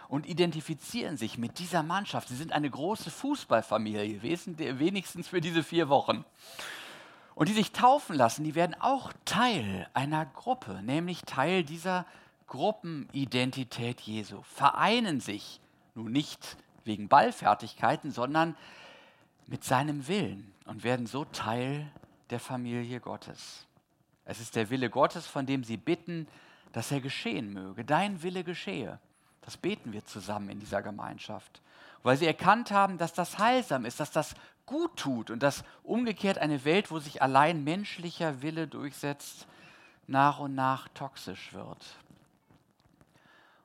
und 0.08 0.26
identifizieren 0.26 1.16
sich 1.16 1.38
mit 1.38 1.58
dieser 1.58 1.82
Mannschaft. 1.82 2.28
Sie 2.28 2.36
sind 2.36 2.52
eine 2.52 2.70
große 2.70 3.10
Fußballfamilie, 3.10 4.22
wenigstens 4.22 5.28
für 5.28 5.40
diese 5.40 5.62
vier 5.62 5.88
Wochen. 5.88 6.24
Und 7.34 7.48
die 7.48 7.54
sich 7.54 7.72
taufen 7.72 8.16
lassen, 8.16 8.42
die 8.42 8.54
werden 8.54 8.74
auch 8.80 9.12
Teil 9.24 9.88
einer 9.94 10.26
Gruppe, 10.26 10.82
nämlich 10.82 11.22
Teil 11.22 11.62
dieser 11.62 12.04
Gruppenidentität 12.48 14.00
Jesu, 14.00 14.42
vereinen 14.42 15.20
sich 15.20 15.60
nun 15.94 16.10
nicht 16.10 16.56
wegen 16.84 17.08
Ballfertigkeiten, 17.08 18.10
sondern 18.10 18.56
mit 19.46 19.62
seinem 19.62 20.08
Willen 20.08 20.52
und 20.64 20.82
werden 20.82 21.06
so 21.06 21.24
Teil 21.26 21.90
der 22.30 22.40
Familie 22.40 23.00
Gottes. 23.00 23.66
Es 24.24 24.40
ist 24.40 24.56
der 24.56 24.70
Wille 24.70 24.90
Gottes, 24.90 25.26
von 25.26 25.46
dem 25.46 25.64
sie 25.64 25.76
bitten, 25.76 26.26
dass 26.72 26.90
er 26.90 27.00
geschehen 27.00 27.52
möge. 27.52 27.84
Dein 27.84 28.22
Wille 28.22 28.44
geschehe. 28.44 28.98
Das 29.48 29.56
beten 29.56 29.94
wir 29.94 30.04
zusammen 30.04 30.50
in 30.50 30.60
dieser 30.60 30.82
Gemeinschaft, 30.82 31.62
weil 32.02 32.18
sie 32.18 32.26
erkannt 32.26 32.70
haben, 32.70 32.98
dass 32.98 33.14
das 33.14 33.38
heilsam 33.38 33.86
ist, 33.86 33.98
dass 33.98 34.10
das 34.10 34.34
gut 34.66 34.94
tut 34.96 35.30
und 35.30 35.42
dass 35.42 35.64
umgekehrt 35.82 36.36
eine 36.36 36.66
Welt, 36.66 36.90
wo 36.90 36.98
sich 36.98 37.22
allein 37.22 37.64
menschlicher 37.64 38.42
Wille 38.42 38.68
durchsetzt, 38.68 39.46
nach 40.06 40.38
und 40.38 40.54
nach 40.54 40.88
toxisch 40.88 41.54
wird. 41.54 41.82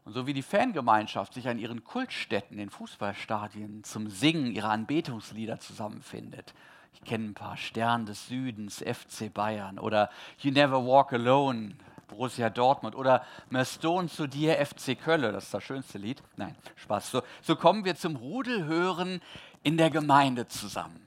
Und 0.06 0.14
so 0.14 0.26
wie 0.26 0.32
die 0.32 0.42
Fangemeinschaft 0.42 1.34
sich 1.34 1.50
an 1.50 1.60
ihren 1.60 1.84
Kultstätten, 1.84 2.56
den 2.56 2.70
Fußballstadien, 2.70 3.84
zum 3.84 4.10
Singen 4.10 4.54
ihrer 4.54 4.70
Anbetungslieder 4.70 5.60
zusammenfindet. 5.60 6.54
Ich 6.94 7.04
kenne 7.04 7.26
ein 7.26 7.34
paar 7.34 7.58
Stern 7.58 8.06
des 8.06 8.30
Südens, 8.30 8.78
FC 8.78 9.34
Bayern 9.34 9.80
oder 9.80 10.10
You 10.40 10.52
Never 10.52 10.86
Walk 10.88 11.12
Alone 11.12 11.76
Borussia 12.14 12.50
Dortmund 12.50 12.96
oder 12.96 13.26
Mehr 13.50 13.66
Stone 13.66 14.08
zu 14.08 14.28
dir, 14.28 14.64
FC 14.64 14.98
Kölle, 15.00 15.32
das 15.32 15.46
ist 15.46 15.54
das 15.54 15.64
schönste 15.64 15.98
Lied. 15.98 16.22
Nein, 16.36 16.56
Spaß. 16.76 17.10
So, 17.12 17.22
so 17.42 17.56
kommen 17.56 17.86
wir 17.86 17.96
zum 17.96 18.16
Rudelhören 18.16 19.22
in 19.64 19.78
der 19.78 19.90
Gemeinde 19.90 20.48
zusammen. 20.48 21.06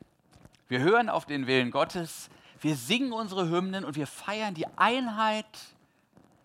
Wir 0.68 0.80
hören 0.80 1.08
auf 1.08 1.24
den 1.24 1.46
Willen 1.46 1.70
Gottes, 1.70 2.28
wir 2.60 2.74
singen 2.74 3.12
unsere 3.12 3.48
Hymnen 3.48 3.84
und 3.84 3.94
wir 3.94 4.08
feiern 4.08 4.54
die 4.54 4.66
Einheit 4.76 5.46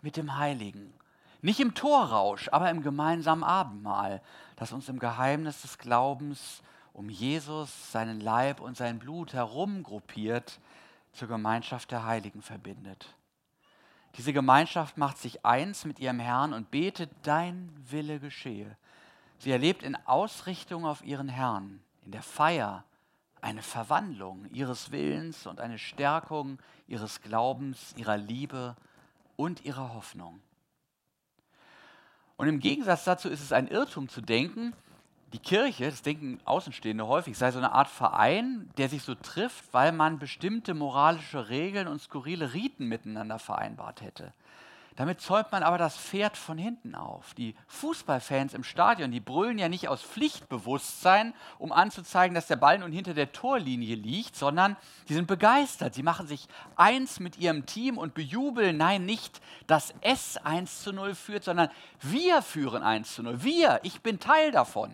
mit 0.00 0.16
dem 0.16 0.36
Heiligen. 0.38 0.94
Nicht 1.40 1.58
im 1.58 1.74
Torrausch, 1.74 2.48
aber 2.52 2.70
im 2.70 2.82
gemeinsamen 2.82 3.42
Abendmahl, 3.42 4.22
das 4.54 4.72
uns 4.72 4.88
im 4.88 5.00
Geheimnis 5.00 5.62
des 5.62 5.78
Glaubens 5.78 6.62
um 6.92 7.08
Jesus, 7.08 7.90
seinen 7.90 8.20
Leib 8.20 8.60
und 8.60 8.76
sein 8.76 9.00
Blut 9.00 9.32
herumgruppiert, 9.32 10.60
zur 11.12 11.26
Gemeinschaft 11.26 11.90
der 11.90 12.04
Heiligen 12.04 12.42
verbindet. 12.42 13.06
Diese 14.16 14.32
Gemeinschaft 14.32 14.98
macht 14.98 15.18
sich 15.18 15.44
eins 15.44 15.84
mit 15.84 15.98
ihrem 15.98 16.20
Herrn 16.20 16.52
und 16.52 16.70
betet, 16.70 17.10
dein 17.22 17.70
Wille 17.90 18.20
geschehe. 18.20 18.76
Sie 19.38 19.50
erlebt 19.50 19.82
in 19.82 19.96
Ausrichtung 20.06 20.84
auf 20.84 21.04
ihren 21.04 21.28
Herrn, 21.28 21.80
in 22.02 22.12
der 22.12 22.22
Feier, 22.22 22.84
eine 23.40 23.62
Verwandlung 23.62 24.46
ihres 24.52 24.92
Willens 24.92 25.46
und 25.46 25.60
eine 25.60 25.78
Stärkung 25.78 26.58
ihres 26.86 27.22
Glaubens, 27.22 27.94
ihrer 27.96 28.16
Liebe 28.16 28.76
und 29.36 29.64
ihrer 29.64 29.94
Hoffnung. 29.94 30.40
Und 32.36 32.48
im 32.48 32.60
Gegensatz 32.60 33.04
dazu 33.04 33.28
ist 33.28 33.42
es 33.42 33.52
ein 33.52 33.66
Irrtum 33.66 34.08
zu 34.08 34.20
denken, 34.20 34.74
die 35.32 35.38
Kirche, 35.38 35.90
das 35.90 36.02
denken 36.02 36.40
Außenstehende 36.44 37.06
häufig, 37.06 37.38
sei 37.38 37.50
so 37.50 37.58
eine 37.58 37.72
Art 37.72 37.88
Verein, 37.88 38.70
der 38.76 38.88
sich 38.88 39.02
so 39.02 39.14
trifft, 39.14 39.72
weil 39.72 39.92
man 39.92 40.18
bestimmte 40.18 40.74
moralische 40.74 41.48
Regeln 41.48 41.88
und 41.88 42.00
skurrile 42.00 42.52
Riten 42.52 42.86
miteinander 42.86 43.38
vereinbart 43.38 44.02
hätte. 44.02 44.32
Damit 44.96 45.22
zäumt 45.22 45.50
man 45.52 45.62
aber 45.62 45.78
das 45.78 45.96
Pferd 45.96 46.36
von 46.36 46.58
hinten 46.58 46.94
auf. 46.94 47.32
Die 47.34 47.54
Fußballfans 47.66 48.52
im 48.52 48.62
Stadion, 48.62 49.10
die 49.10 49.20
brüllen 49.20 49.58
ja 49.58 49.70
nicht 49.70 49.88
aus 49.88 50.02
Pflichtbewusstsein, 50.02 51.32
um 51.58 51.72
anzuzeigen, 51.72 52.34
dass 52.34 52.46
der 52.46 52.56
Ball 52.56 52.78
nun 52.78 52.92
hinter 52.92 53.14
der 53.14 53.32
Torlinie 53.32 53.94
liegt, 53.94 54.36
sondern 54.36 54.76
die 55.08 55.14
sind 55.14 55.26
begeistert. 55.26 55.94
Sie 55.94 56.02
machen 56.02 56.26
sich 56.26 56.46
eins 56.76 57.20
mit 57.20 57.38
ihrem 57.38 57.64
Team 57.64 57.96
und 57.96 58.12
bejubeln, 58.12 58.76
nein, 58.76 59.06
nicht, 59.06 59.40
dass 59.66 59.94
es 60.02 60.36
1 60.36 60.82
zu 60.82 60.92
0 60.92 61.14
führt, 61.14 61.44
sondern 61.44 61.70
wir 62.02 62.42
führen 62.42 62.82
1 62.82 63.14
zu 63.14 63.22
0. 63.22 63.42
Wir, 63.42 63.80
ich 63.84 64.02
bin 64.02 64.20
Teil 64.20 64.52
davon. 64.52 64.92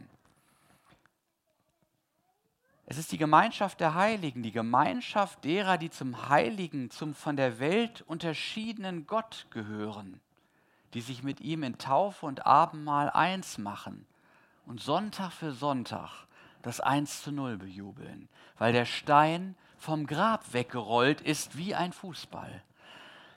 Es 2.91 2.97
ist 2.97 3.13
die 3.13 3.19
Gemeinschaft 3.19 3.81
der 3.81 3.95
Heiligen, 3.95 4.43
die 4.43 4.51
Gemeinschaft 4.51 5.45
derer, 5.45 5.77
die 5.77 5.91
zum 5.91 6.31
Heiligen, 6.31 6.91
zum 6.91 7.15
von 7.15 7.37
der 7.37 7.59
Welt 7.59 8.01
unterschiedenen 8.07 9.07
Gott 9.07 9.45
gehören, 9.51 10.23
die 10.95 11.03
sich 11.03 11.23
mit 11.23 11.43
ihm 11.43 11.65
in 11.65 11.77
Taufe 11.77 12.25
und 12.25 12.47
Abendmahl 12.47 13.11
eins 13.11 13.59
machen 13.59 14.07
und 14.65 14.81
Sonntag 14.81 15.33
für 15.33 15.53
Sonntag 15.53 16.27
das 16.63 16.81
Eins 16.81 17.23
zu 17.23 17.31
Null 17.31 17.59
bejubeln, 17.59 18.27
weil 18.57 18.73
der 18.73 18.87
Stein 18.87 19.55
vom 19.77 20.07
Grab 20.07 20.55
weggerollt 20.55 21.21
ist 21.21 21.59
wie 21.59 21.75
ein 21.75 21.93
Fußball. 21.93 22.63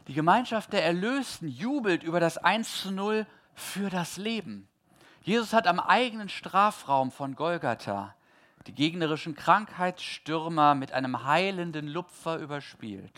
Die 0.08 0.14
Gemeinschaft 0.14 0.72
der 0.72 0.86
Erlösten 0.86 1.50
jubelt 1.50 2.04
über 2.04 2.22
das 2.22 2.38
Eins 2.38 2.82
zu 2.82 2.90
Null 2.90 3.28
für 3.54 3.90
das 3.90 4.16
Leben. 4.16 4.70
Jesus 5.24 5.52
hat 5.52 5.68
am 5.68 5.82
eigenen 5.82 6.30
Strafraum 6.30 7.12
von 7.12 7.36
Golgatha 7.36 8.16
die 8.68 8.74
gegnerischen 8.74 9.36
Krankheitsstürmer 9.36 10.76
mit 10.76 10.92
einem 10.92 11.26
heilenden 11.26 11.88
Lupfer 11.88 12.38
überspielt. 12.38 13.12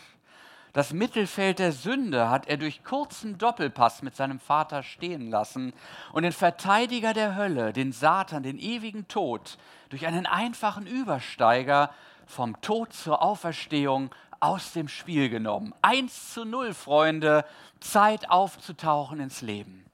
Das 0.74 0.92
Mittelfeld 0.92 1.60
der 1.60 1.70
Sünde 1.70 2.30
hat 2.30 2.48
er 2.48 2.56
durch 2.56 2.82
kurzen 2.82 3.38
Doppelpass 3.38 4.02
mit 4.02 4.16
seinem 4.16 4.40
Vater 4.40 4.82
stehen 4.82 5.30
lassen 5.30 5.72
und 6.12 6.24
den 6.24 6.32
Verteidiger 6.32 7.12
der 7.14 7.36
Hölle, 7.36 7.72
den 7.72 7.92
Satan, 7.92 8.42
den 8.42 8.58
ewigen 8.58 9.06
Tod, 9.06 9.56
durch 9.90 10.06
einen 10.06 10.26
einfachen 10.26 10.88
Übersteiger 10.88 11.90
vom 12.26 12.60
Tod 12.60 12.92
zur 12.92 13.22
Auferstehung 13.22 14.10
aus 14.40 14.72
dem 14.72 14.88
Spiel 14.88 15.28
genommen. 15.28 15.72
Eins 15.80 16.32
zu 16.34 16.44
null, 16.44 16.74
Freunde, 16.74 17.44
Zeit 17.78 18.28
aufzutauchen 18.28 19.20
ins 19.20 19.42
Leben. 19.42 19.84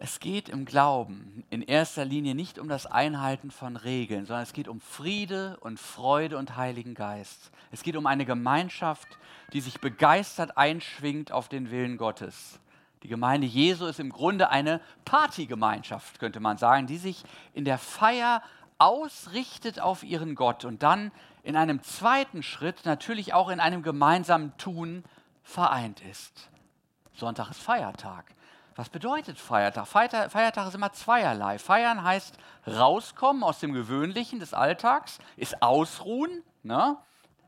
Es 0.00 0.20
geht 0.20 0.48
im 0.48 0.64
Glauben 0.64 1.42
in 1.50 1.60
erster 1.60 2.04
Linie 2.04 2.36
nicht 2.36 2.60
um 2.60 2.68
das 2.68 2.86
Einhalten 2.86 3.50
von 3.50 3.74
Regeln, 3.74 4.26
sondern 4.26 4.44
es 4.44 4.52
geht 4.52 4.68
um 4.68 4.80
Friede 4.80 5.56
und 5.58 5.80
Freude 5.80 6.38
und 6.38 6.56
Heiligen 6.56 6.94
Geist. 6.94 7.50
Es 7.72 7.82
geht 7.82 7.96
um 7.96 8.06
eine 8.06 8.24
Gemeinschaft, 8.24 9.08
die 9.52 9.60
sich 9.60 9.80
begeistert 9.80 10.56
einschwingt 10.56 11.32
auf 11.32 11.48
den 11.48 11.72
Willen 11.72 11.96
Gottes. 11.96 12.60
Die 13.02 13.08
Gemeinde 13.08 13.48
Jesu 13.48 13.86
ist 13.86 13.98
im 13.98 14.10
Grunde 14.10 14.50
eine 14.50 14.80
Partygemeinschaft, 15.04 16.20
könnte 16.20 16.38
man 16.38 16.58
sagen, 16.58 16.86
die 16.86 16.98
sich 16.98 17.24
in 17.52 17.64
der 17.64 17.78
Feier 17.78 18.42
ausrichtet 18.78 19.80
auf 19.80 20.04
ihren 20.04 20.36
Gott 20.36 20.64
und 20.64 20.84
dann 20.84 21.10
in 21.42 21.56
einem 21.56 21.82
zweiten 21.82 22.44
Schritt 22.44 22.84
natürlich 22.84 23.34
auch 23.34 23.48
in 23.48 23.58
einem 23.58 23.82
gemeinsamen 23.82 24.56
Tun 24.58 25.02
vereint 25.42 26.00
ist. 26.02 26.50
Sonntag 27.14 27.50
ist 27.50 27.60
Feiertag. 27.60 28.26
Was 28.78 28.90
bedeutet 28.90 29.40
Feiertag? 29.40 29.88
Feiertag? 29.88 30.30
Feiertag 30.30 30.68
ist 30.68 30.76
immer 30.76 30.92
zweierlei. 30.92 31.58
Feiern 31.58 32.04
heißt 32.04 32.38
rauskommen 32.64 33.42
aus 33.42 33.58
dem 33.58 33.72
Gewöhnlichen 33.72 34.38
des 34.38 34.54
Alltags, 34.54 35.18
ist 35.36 35.64
ausruhen. 35.64 36.44
Ne? 36.62 36.96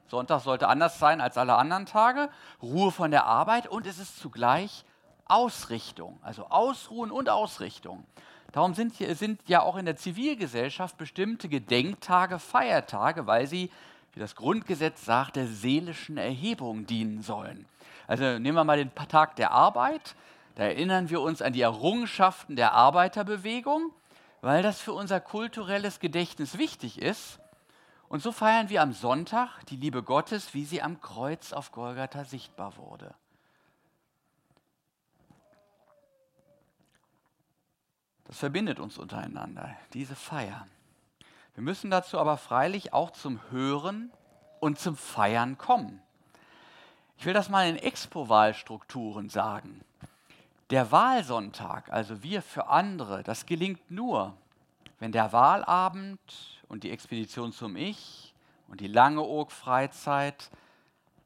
Sonntag 0.08 0.40
sollte 0.40 0.66
anders 0.66 0.98
sein 0.98 1.20
als 1.20 1.38
alle 1.38 1.54
anderen 1.54 1.86
Tage. 1.86 2.30
Ruhe 2.60 2.90
von 2.90 3.12
der 3.12 3.26
Arbeit 3.26 3.68
und 3.68 3.86
es 3.86 4.00
ist 4.00 4.18
zugleich 4.18 4.84
Ausrichtung. 5.26 6.18
Also 6.22 6.48
Ausruhen 6.48 7.12
und 7.12 7.28
Ausrichtung. 7.28 8.02
Darum 8.50 8.74
sind, 8.74 8.96
sind 8.96 9.40
ja 9.46 9.62
auch 9.62 9.76
in 9.76 9.86
der 9.86 9.94
Zivilgesellschaft 9.94 10.98
bestimmte 10.98 11.48
Gedenktage 11.48 12.40
Feiertage, 12.40 13.28
weil 13.28 13.46
sie, 13.46 13.70
wie 14.14 14.18
das 14.18 14.34
Grundgesetz 14.34 15.04
sagt, 15.04 15.36
der 15.36 15.46
seelischen 15.46 16.16
Erhebung 16.16 16.86
dienen 16.86 17.22
sollen. 17.22 17.66
Also 18.08 18.24
nehmen 18.40 18.56
wir 18.56 18.64
mal 18.64 18.78
den 18.78 18.92
Tag 18.92 19.36
der 19.36 19.52
Arbeit. 19.52 20.16
Da 20.54 20.64
erinnern 20.64 21.10
wir 21.10 21.20
uns 21.20 21.42
an 21.42 21.52
die 21.52 21.62
Errungenschaften 21.62 22.56
der 22.56 22.72
Arbeiterbewegung, 22.72 23.92
weil 24.40 24.62
das 24.62 24.80
für 24.80 24.92
unser 24.92 25.20
kulturelles 25.20 26.00
Gedächtnis 26.00 26.58
wichtig 26.58 27.00
ist. 27.00 27.38
Und 28.08 28.22
so 28.22 28.32
feiern 28.32 28.68
wir 28.68 28.82
am 28.82 28.92
Sonntag 28.92 29.64
die 29.66 29.76
Liebe 29.76 30.02
Gottes, 30.02 30.52
wie 30.54 30.64
sie 30.64 30.82
am 30.82 31.00
Kreuz 31.00 31.52
auf 31.52 31.70
Golgatha 31.70 32.24
sichtbar 32.24 32.76
wurde. 32.76 33.14
Das 38.24 38.38
verbindet 38.38 38.78
uns 38.78 38.98
untereinander, 38.98 39.76
diese 39.92 40.14
Feier. 40.14 40.66
Wir 41.54 41.62
müssen 41.64 41.90
dazu 41.90 42.18
aber 42.18 42.36
freilich 42.36 42.92
auch 42.92 43.10
zum 43.10 43.40
Hören 43.50 44.12
und 44.60 44.78
zum 44.78 44.96
Feiern 44.96 45.58
kommen. 45.58 46.00
Ich 47.16 47.26
will 47.26 47.34
das 47.34 47.48
mal 47.48 47.68
in 47.68 47.76
Expo-Wahlstrukturen 47.76 49.28
sagen. 49.28 49.84
Der 50.70 50.92
Wahlsonntag, 50.92 51.90
also 51.90 52.22
wir 52.22 52.42
für 52.42 52.68
andere, 52.68 53.24
das 53.24 53.44
gelingt 53.44 53.90
nur, 53.90 54.36
wenn 55.00 55.10
der 55.10 55.32
Wahlabend 55.32 56.20
und 56.68 56.84
die 56.84 56.92
Expedition 56.92 57.52
zum 57.52 57.74
Ich 57.74 58.32
und 58.68 58.80
die 58.80 58.86
lange 58.86 59.20
Oak-Freizeit 59.20 60.48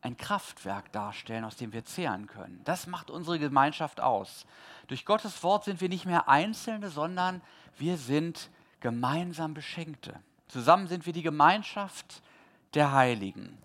ein 0.01 0.17
Kraftwerk 0.17 0.91
darstellen, 0.93 1.45
aus 1.45 1.57
dem 1.57 1.75
wir 1.75 1.85
zehren 1.85 2.27
können. 2.27 2.63
Das 2.65 2.87
macht 2.87 3.11
unsere 3.11 3.39
Gemeinschaft 3.39 4.01
aus. 4.01 4.47
Durch 4.87 5.05
Gottes 5.05 5.43
Wort 5.43 5.65
sind 5.65 5.83
wir 5.83 5.91
nicht 5.91 6.07
mehr 6.07 6.27
Einzelne, 6.27 6.89
sondern 6.89 7.43
wir 7.77 7.99
sind 7.99 8.49
gemeinsam 8.81 9.53
Beschenkte. 9.53 10.19
Zusammen 10.49 10.87
sind 10.87 11.05
wir 11.05 11.13
die 11.13 11.23
Gemeinschaft 11.23 12.23
der 12.73 12.93
Heiligen. 12.93 13.59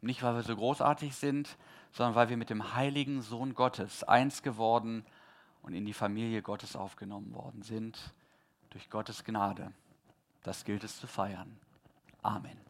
Nicht, 0.00 0.24
weil 0.24 0.34
wir 0.34 0.42
so 0.42 0.56
großartig 0.56 1.14
sind, 1.14 1.56
sondern 1.92 2.16
weil 2.16 2.30
wir 2.30 2.36
mit 2.36 2.50
dem 2.50 2.74
heiligen 2.74 3.22
Sohn 3.22 3.54
Gottes 3.54 4.02
eins 4.02 4.42
geworden 4.42 5.04
sind 5.04 5.19
und 5.62 5.74
in 5.74 5.84
die 5.84 5.92
Familie 5.92 6.42
Gottes 6.42 6.76
aufgenommen 6.76 7.34
worden 7.34 7.62
sind 7.62 7.98
durch 8.70 8.88
Gottes 8.90 9.24
Gnade. 9.24 9.72
Das 10.42 10.64
gilt 10.64 10.84
es 10.84 10.98
zu 10.98 11.06
feiern. 11.06 11.58
Amen. 12.22 12.69